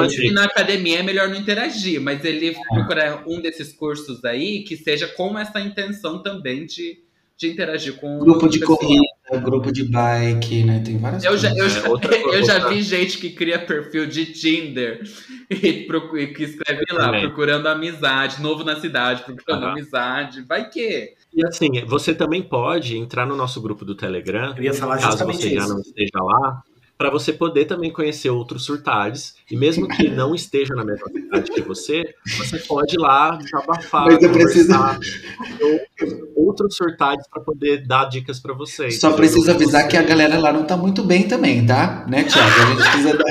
[0.10, 2.54] que na academia é melhor não interagir, mas ele é.
[2.74, 7.06] procurar um desses cursos aí que seja com essa intenção também de
[7.38, 9.06] de interagir com grupo de corrida,
[9.42, 10.82] grupo de bike, né?
[10.84, 14.26] Tem várias eu Já, eu, já, outra, eu já vi gente que cria perfil de
[14.28, 15.02] Tinder
[15.50, 17.22] e, procura, que escreve lá, Também.
[17.22, 19.72] procurando amizade, novo na cidade, procurando uhum.
[19.72, 20.42] amizade.
[20.44, 21.14] Vai que.
[21.34, 25.26] E assim, você também pode entrar no nosso grupo do Telegram, eu ia falar caso
[25.26, 25.56] você isso.
[25.56, 26.64] já não esteja lá,
[26.98, 29.36] para você poder também conhecer outros surtades.
[29.50, 32.04] E mesmo que não esteja na mesma cidade que você,
[32.38, 34.74] você pode ir lá desabafar, Mas eu preciso...
[36.36, 39.00] outros surtades para poder dar dicas para vocês.
[39.00, 39.90] Só preciso avisar você.
[39.90, 42.06] que a galera lá não tá muito bem também, tá?
[42.08, 42.50] Né, Tiago?
[42.50, 43.24] A gente precisa dar...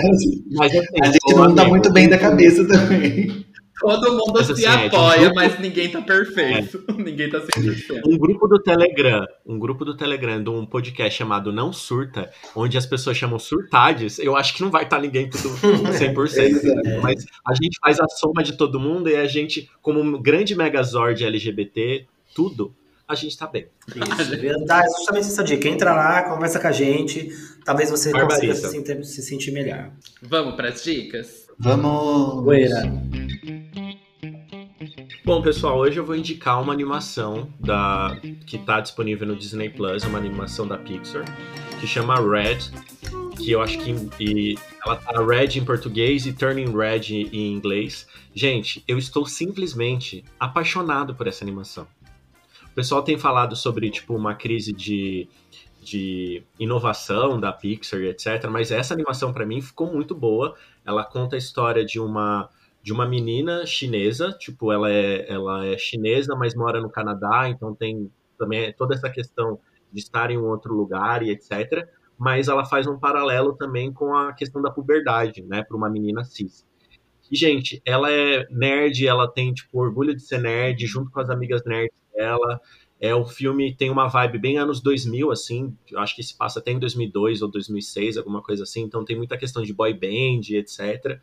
[0.53, 3.46] Mas, assim, a gente não amigo, tá muito bem da cabeça também.
[3.79, 5.35] Todo mundo mas, se assim, apoia, grupo...
[5.35, 6.85] mas ninguém tá perfeito.
[6.89, 6.93] É.
[6.97, 8.03] ninguém tá 100%.
[8.07, 12.79] Um grupo do Telegram, um grupo do Telegram de um podcast chamado Não Surta, onde
[12.79, 15.51] as pessoas chamam surtades, eu acho que não vai estar tá ninguém tudo
[15.93, 16.87] 100%.
[16.87, 17.01] é.
[17.01, 20.55] Mas a gente faz a soma de todo mundo e a gente, como um grande
[20.55, 22.75] megazord LGBT, tudo,
[23.07, 23.67] a gente tá bem.
[23.89, 25.69] Isso, dá justamente essa dica.
[25.69, 27.31] Entra lá, conversa com a gente,
[27.65, 29.93] talvez você consiga se, se sentir melhor.
[30.23, 31.47] Vamos para as dicas?
[31.59, 32.43] Vamos!
[32.43, 32.83] Goeira.
[35.27, 38.17] Bom, pessoal, hoje eu vou indicar uma animação da
[38.47, 41.25] que está disponível no Disney Plus, uma animação da Pixar,
[41.81, 42.71] que chama Red,
[43.37, 48.07] que eu acho que e ela tá Red em português e Turning Red em inglês.
[48.33, 51.89] Gente, eu estou simplesmente apaixonado por essa animação.
[52.63, 55.29] O pessoal tem falado sobre tipo uma crise de
[55.83, 58.47] de inovação da Pixar, etc.
[58.49, 60.55] Mas essa animação para mim ficou muito boa.
[60.85, 62.49] Ela conta a história de uma
[62.87, 67.75] de uma menina chinesa, tipo ela é ela é chinesa, mas mora no Canadá, então
[67.75, 68.09] tem
[68.39, 69.59] também toda essa questão
[69.93, 71.85] de estar em um outro lugar e etc.
[72.17, 76.23] Mas ela faz um paralelo também com a questão da puberdade, né, para uma menina
[76.23, 76.65] cis.
[77.29, 81.29] E gente, ela é nerd, ela tem tipo orgulho de ser nerd, junto com as
[81.29, 82.61] amigas nerds dela.
[83.01, 86.71] É, o filme tem uma vibe bem anos 2000, assim, acho que se passa até
[86.71, 91.21] em 2002 ou 2006, alguma coisa assim, então tem muita questão de boy band, etc.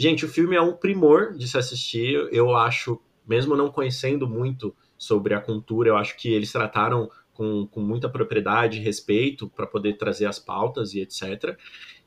[0.00, 2.98] Gente, o filme é um primor de se assistir, eu acho,
[3.28, 8.08] mesmo não conhecendo muito sobre a cultura, eu acho que eles trataram com, com muita
[8.08, 11.54] propriedade e respeito para poder trazer as pautas e etc.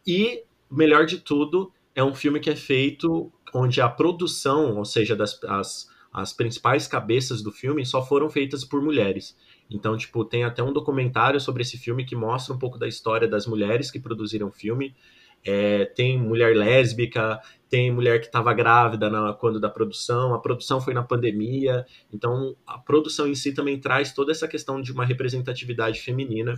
[0.07, 0.41] E,
[0.71, 5.39] melhor de tudo, é um filme que é feito onde a produção, ou seja, das,
[5.43, 9.37] as, as principais cabeças do filme só foram feitas por mulheres.
[9.69, 13.27] Então, tipo, tem até um documentário sobre esse filme que mostra um pouco da história
[13.27, 14.95] das mulheres que produziram o filme.
[15.45, 17.39] É, tem mulher lésbica,
[17.69, 22.55] tem mulher que estava grávida na, quando da produção, a produção foi na pandemia, então
[22.65, 26.55] a produção em si também traz toda essa questão de uma representatividade feminina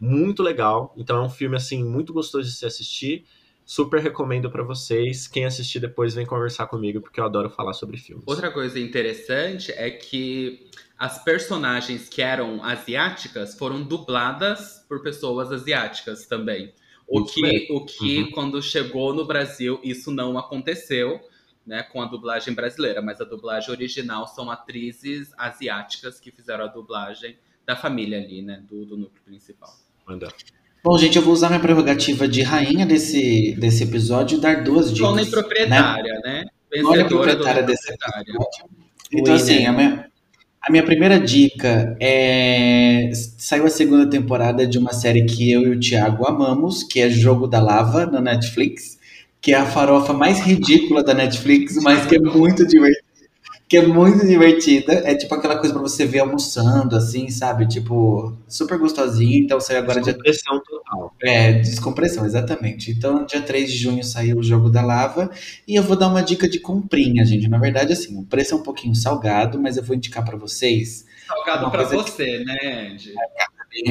[0.00, 0.94] muito legal.
[0.96, 3.24] Então é um filme assim muito gostoso de se assistir
[3.66, 5.26] Super recomendo para vocês.
[5.26, 8.24] Quem assistir depois vem conversar comigo, porque eu adoro falar sobre filmes.
[8.26, 10.68] Outra coisa interessante é que
[10.98, 16.74] as personagens que eram asiáticas foram dubladas por pessoas asiáticas também.
[17.14, 18.30] O que, o que uhum.
[18.32, 21.20] quando chegou no Brasil, isso não aconteceu.
[21.66, 26.66] Né, com a dublagem brasileira, mas a dublagem original são atrizes asiáticas que fizeram a
[26.66, 29.74] dublagem da família ali, né, do, do núcleo principal.
[30.06, 30.28] Manda.
[30.84, 34.92] Bom, gente, eu vou usar minha prerrogativa de rainha desse, desse episódio e dar duas
[34.92, 35.08] dicas.
[35.08, 36.44] Dona e proprietária, né?
[36.70, 36.82] né?
[36.82, 38.34] Dona e proprietária desse episódio.
[39.10, 40.10] Então, assim, a minha,
[40.66, 43.10] a minha primeira dica é.
[43.38, 47.10] Saiu a segunda temporada de uma série que eu e o Thiago amamos, que é
[47.10, 48.94] Jogo da Lava, na Netflix
[49.44, 53.04] que é a farofa mais ridícula da Netflix, mas que é muito divertida.
[53.68, 54.94] Que é muito divertida.
[55.04, 57.68] É tipo aquela coisa pra você ver almoçando, assim, sabe?
[57.68, 59.44] Tipo, super gostosinho.
[59.44, 60.14] Então saiu agora dia.
[60.14, 60.62] Descompressão
[61.22, 62.90] É, descompressão, exatamente.
[62.90, 65.30] Então, dia 3 de junho saiu o jogo da lava.
[65.66, 67.48] E eu vou dar uma dica de comprinha, gente.
[67.48, 71.04] Na verdade, assim, o preço é um pouquinho salgado, mas eu vou indicar pra vocês.
[71.26, 73.12] Salgado pra coisa que- você, né, Andy?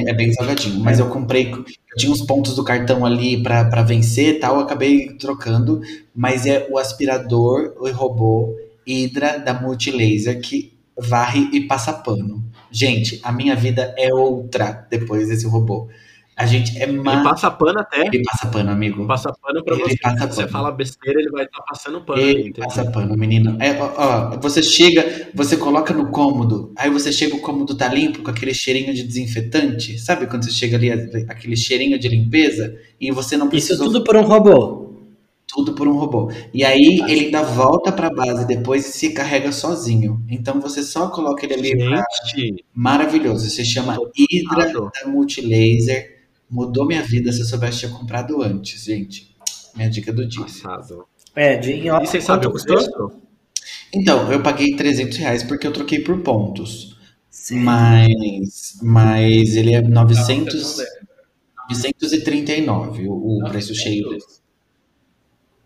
[0.05, 1.66] É bem salgadinho, mas eu comprei, eu
[1.97, 5.82] tinha uns pontos do cartão ali pra pra vencer e tal, acabei trocando,
[6.16, 8.55] mas é o aspirador, o robô
[8.88, 12.41] Hydra da Multilaser que varre e passa pano.
[12.72, 15.89] Gente, a minha vida é outra depois desse robô.
[16.36, 17.23] A gente é Ele mais.
[17.23, 18.07] passa pano até.
[18.07, 19.05] Ele passa pano, amigo.
[19.05, 19.97] Passa pano pra Ele você.
[19.97, 20.49] passa Se você pano.
[20.51, 22.21] fala besteira, ele vai estar passando pano.
[22.21, 22.63] Ele entendeu?
[22.67, 23.55] passa pano, menino.
[23.61, 23.93] É, ó,
[24.34, 28.31] ó, você chega, você coloca no cômodo, aí você chega, o cômodo tá limpo com
[28.31, 29.99] aquele cheirinho de desinfetante.
[29.99, 30.91] Sabe quando você chega ali,
[31.29, 34.81] aquele cheirinho de limpeza, e você não Isso precisa tudo por um robô.
[35.47, 36.31] tudo por um robô.
[36.51, 40.19] E aí ele ainda volta pra base depois e se carrega sozinho.
[40.27, 41.77] Então você só coloca ele ali.
[41.77, 42.03] pra-
[42.73, 43.47] Maravilhoso.
[43.49, 43.95] Se chama
[44.49, 44.91] passado.
[45.03, 46.12] da Multilaser.
[46.53, 49.35] Mudou minha vida se eu soubesse tinha comprado antes, gente.
[49.75, 50.43] Minha dica do dia.
[50.43, 51.07] passado.
[51.35, 52.75] É, de, em, E vocês sabem o custou?
[52.75, 53.21] preço?
[53.93, 56.95] Então, eu paguei 300 reais porque eu troquei por pontos.
[57.29, 57.59] Sim.
[57.59, 61.23] Mas, mas ele é Não, 900, você não lembra.
[61.69, 64.21] 939, o, o preço cheio dele.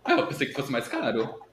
[0.05, 1.46] Ah, eu pensei que fosse mais caro.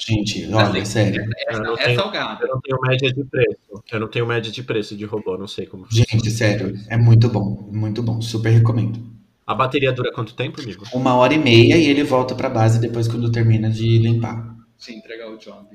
[0.00, 1.30] Gente, olha, Assim, sério.
[1.36, 2.42] É, Eu não é tenho- salgado.
[2.44, 3.58] Eu não tenho média de preço.
[3.92, 5.86] Eu não tenho média de preço de robô, não sei como.
[5.90, 9.00] Gente, sério, é muito bom, muito bom, super recomendo.
[9.46, 10.84] A bateria dura quanto tempo, amigo?
[10.94, 14.56] Uma hora e meia e ele volta pra base depois quando termina de limpar.
[14.78, 15.66] De entregar o job.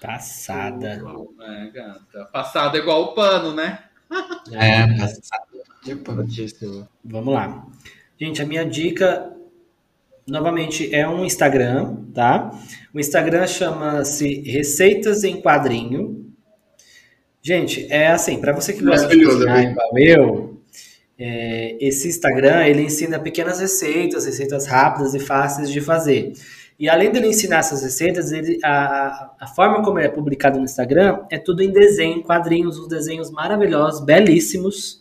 [0.00, 1.02] Passada.
[1.40, 2.24] É, gata.
[2.32, 3.78] Passado é igual o pano, né?
[4.52, 5.48] É, passado.
[5.82, 6.86] Tipo, Altíssimo.
[7.04, 7.66] Vamos lá.
[8.20, 9.32] Gente, a minha dica,
[10.28, 12.50] novamente, é um Instagram, tá?
[12.94, 16.26] O Instagram chama-se Receitas em Quadrinho.
[17.42, 19.70] Gente, é assim, para você que gosta de cozinhar amigo.
[19.72, 20.60] igual eu,
[21.18, 26.32] é, esse Instagram, ele ensina pequenas receitas, receitas rápidas e fáceis de fazer.
[26.78, 30.64] E além dele ensinar essas receitas, ele, a, a- forma como ele é publicado no
[30.64, 34.97] Instagram é tudo em desenho, quadrinhos, uns desenhos maravilhosos, belíssimos.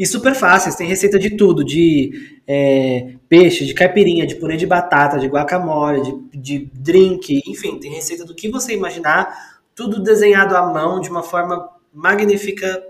[0.00, 4.64] E super fáceis, tem receita de tudo, de é, peixe, de caipirinha, de purê de
[4.64, 10.56] batata, de guacamole, de, de drink, enfim, tem receita do que você imaginar, tudo desenhado
[10.56, 12.82] à mão de uma forma magnífica,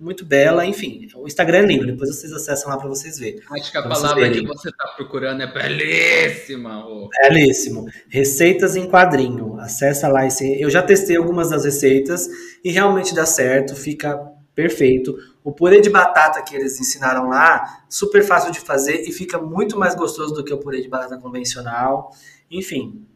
[0.00, 1.06] muito bela, enfim.
[1.14, 3.42] O Instagram é lindo, depois vocês acessam lá para vocês verem.
[3.50, 6.86] Acho que a palavra que você tá procurando é belíssima.
[6.86, 7.10] ô.
[7.20, 7.84] Belíssimo.
[8.08, 9.60] Receitas em quadrinho.
[9.60, 10.58] Acessa lá esse.
[10.58, 12.26] Eu já testei algumas das receitas
[12.64, 15.14] e realmente dá certo, fica perfeito.
[15.44, 19.78] O purê de batata que eles ensinaram lá, super fácil de fazer e fica muito
[19.78, 22.10] mais gostoso do que o purê de batata convencional.
[22.50, 23.06] Enfim,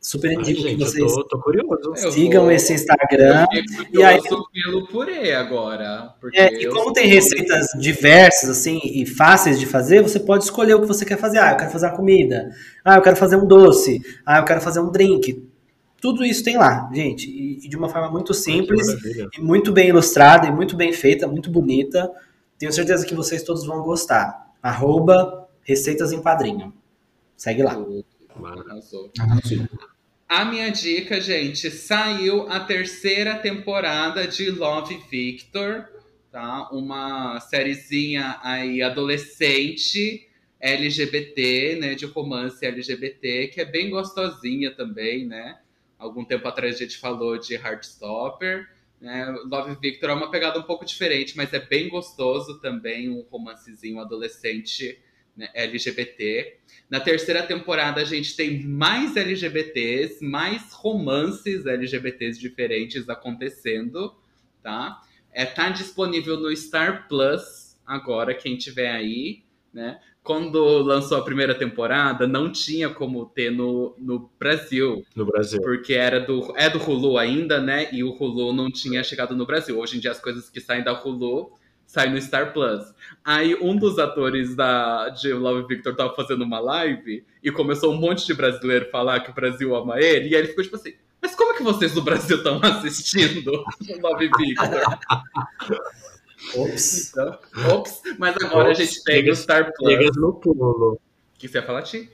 [0.00, 1.94] super indico que vocês tô, tô curioso.
[1.96, 3.46] Eu sigam vou- esse Instagram.
[3.92, 4.20] E aí-
[4.52, 6.14] pelo purê agora.
[6.20, 10.74] Porque É, e como tem receitas diversas, assim, e fáceis de fazer, você pode escolher
[10.74, 11.38] o que você quer fazer.
[11.38, 12.50] Ah, eu quero fazer uma comida.
[12.84, 14.00] Ah, eu quero fazer um doce.
[14.26, 15.48] Ah, eu quero fazer um drink.
[16.00, 17.28] Tudo isso tem lá, gente.
[17.28, 18.86] E, e de uma forma muito simples,
[19.36, 22.10] e muito bem ilustrada, e muito bem feita, muito bonita.
[22.58, 24.52] Tenho certeza que vocês todos vão gostar.
[24.62, 26.72] Arroba Receitas em Quadrinho.
[27.36, 27.74] Segue lá.
[27.74, 28.04] Maravilha.
[28.70, 29.10] Arrasou.
[29.18, 29.68] arrasou.
[30.28, 35.88] A minha dica, gente, saiu a terceira temporada de Love Victor,
[36.32, 36.68] tá?
[36.72, 40.28] Uma sériezinha aí adolescente
[40.60, 45.58] LGBT, né, de romance LGBT, que é bem gostosinha também, né?
[45.98, 48.68] Algum tempo atrás a gente falou de Heartstopper,
[49.00, 49.26] né?
[49.46, 54.00] Love Victor é uma pegada um pouco diferente, mas é bem gostoso também, um romancezinho
[54.00, 54.98] adolescente
[55.36, 56.58] né, LGBT.
[56.88, 64.14] Na terceira temporada a gente tem mais LGBTs, mais romances LGBTs diferentes acontecendo,
[64.62, 65.02] tá?
[65.32, 69.42] É, tá disponível no Star Plus agora, quem tiver aí,
[69.72, 70.00] né?
[70.26, 75.62] Quando lançou a primeira temporada, não tinha como ter no, no Brasil, No Brasil.
[75.62, 77.88] porque era do, é do Hulu ainda, né?
[77.92, 79.78] E o Hulu não tinha chegado no Brasil.
[79.78, 81.52] Hoje em dia as coisas que saem da Hulu
[81.86, 82.82] saem no Star Plus.
[83.24, 87.96] Aí um dos atores da, de Love Victor tava fazendo uma live e começou um
[87.96, 90.30] monte de brasileiro falar que o Brasil ama ele.
[90.30, 94.00] E aí ele ficou tipo assim, mas como que vocês do Brasil estão assistindo o
[94.02, 94.98] Love Victor?
[96.54, 97.10] Ops.
[97.10, 97.38] Então,
[97.70, 99.96] ops, mas agora a gente tem o Star Plus.
[99.96, 100.92] Pegas no pulo.
[100.94, 101.00] O
[101.38, 102.10] que você ia falar, Ti?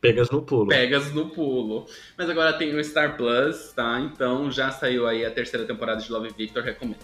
[0.00, 0.68] Pegas no pulo.
[0.68, 1.86] Pegas no pulo.
[2.16, 4.00] Mas agora tem o Star Plus, tá?
[4.00, 6.98] Então já saiu aí a terceira temporada de Love Victor, recomendo.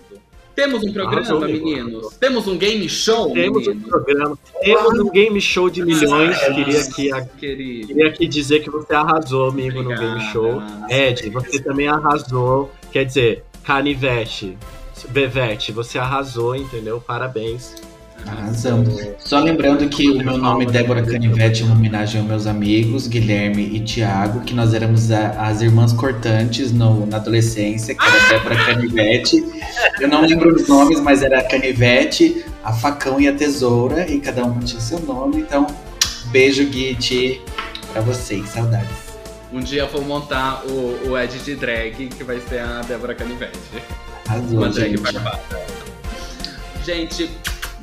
[0.55, 2.17] Temos um programa, Arrasou, meninos?
[2.17, 6.39] Temos um game show, Temos um programa, temos um game show de milhões.
[6.39, 10.15] Queria aqui, queria aqui dizer que você arrasou, amigo, no Obrigada.
[10.15, 10.63] game show.
[10.89, 12.71] Ed, você também arrasou.
[12.93, 14.57] Quer dizer, Canivete,
[15.11, 17.01] Bevete, você arrasou, entendeu?
[17.01, 17.75] Parabéns.
[18.27, 18.95] Arrasamos.
[19.19, 23.07] Só lembrando que o meu nome é Débora Canivete é uma homenagem aos meus amigos
[23.07, 28.29] Guilherme e Tiago, que nós éramos a- as irmãs cortantes no- na adolescência, que era
[28.29, 29.45] Débora Canivete.
[30.01, 34.19] Eu não lembro os nomes, mas era a Canivete, a Facão e a Tesoura, e
[34.21, 35.43] cada uma tinha seu nome.
[35.43, 35.67] Então,
[36.31, 37.43] beijo, Gui e Ti,
[37.93, 38.49] pra vocês.
[38.49, 39.05] Saudades.
[39.53, 43.15] Um dia eu vou montar o, o Ed de drag, que vai ser a Débora
[43.15, 43.59] Canivete.
[44.29, 45.01] Arrasou, Uma drag gente.
[45.01, 45.41] barbada.
[46.85, 47.31] Gente,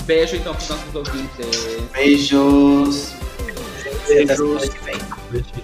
[0.06, 1.90] beijo então pros nossos ouvintes.
[1.92, 3.14] Beijos.
[4.04, 5.62] Até semana que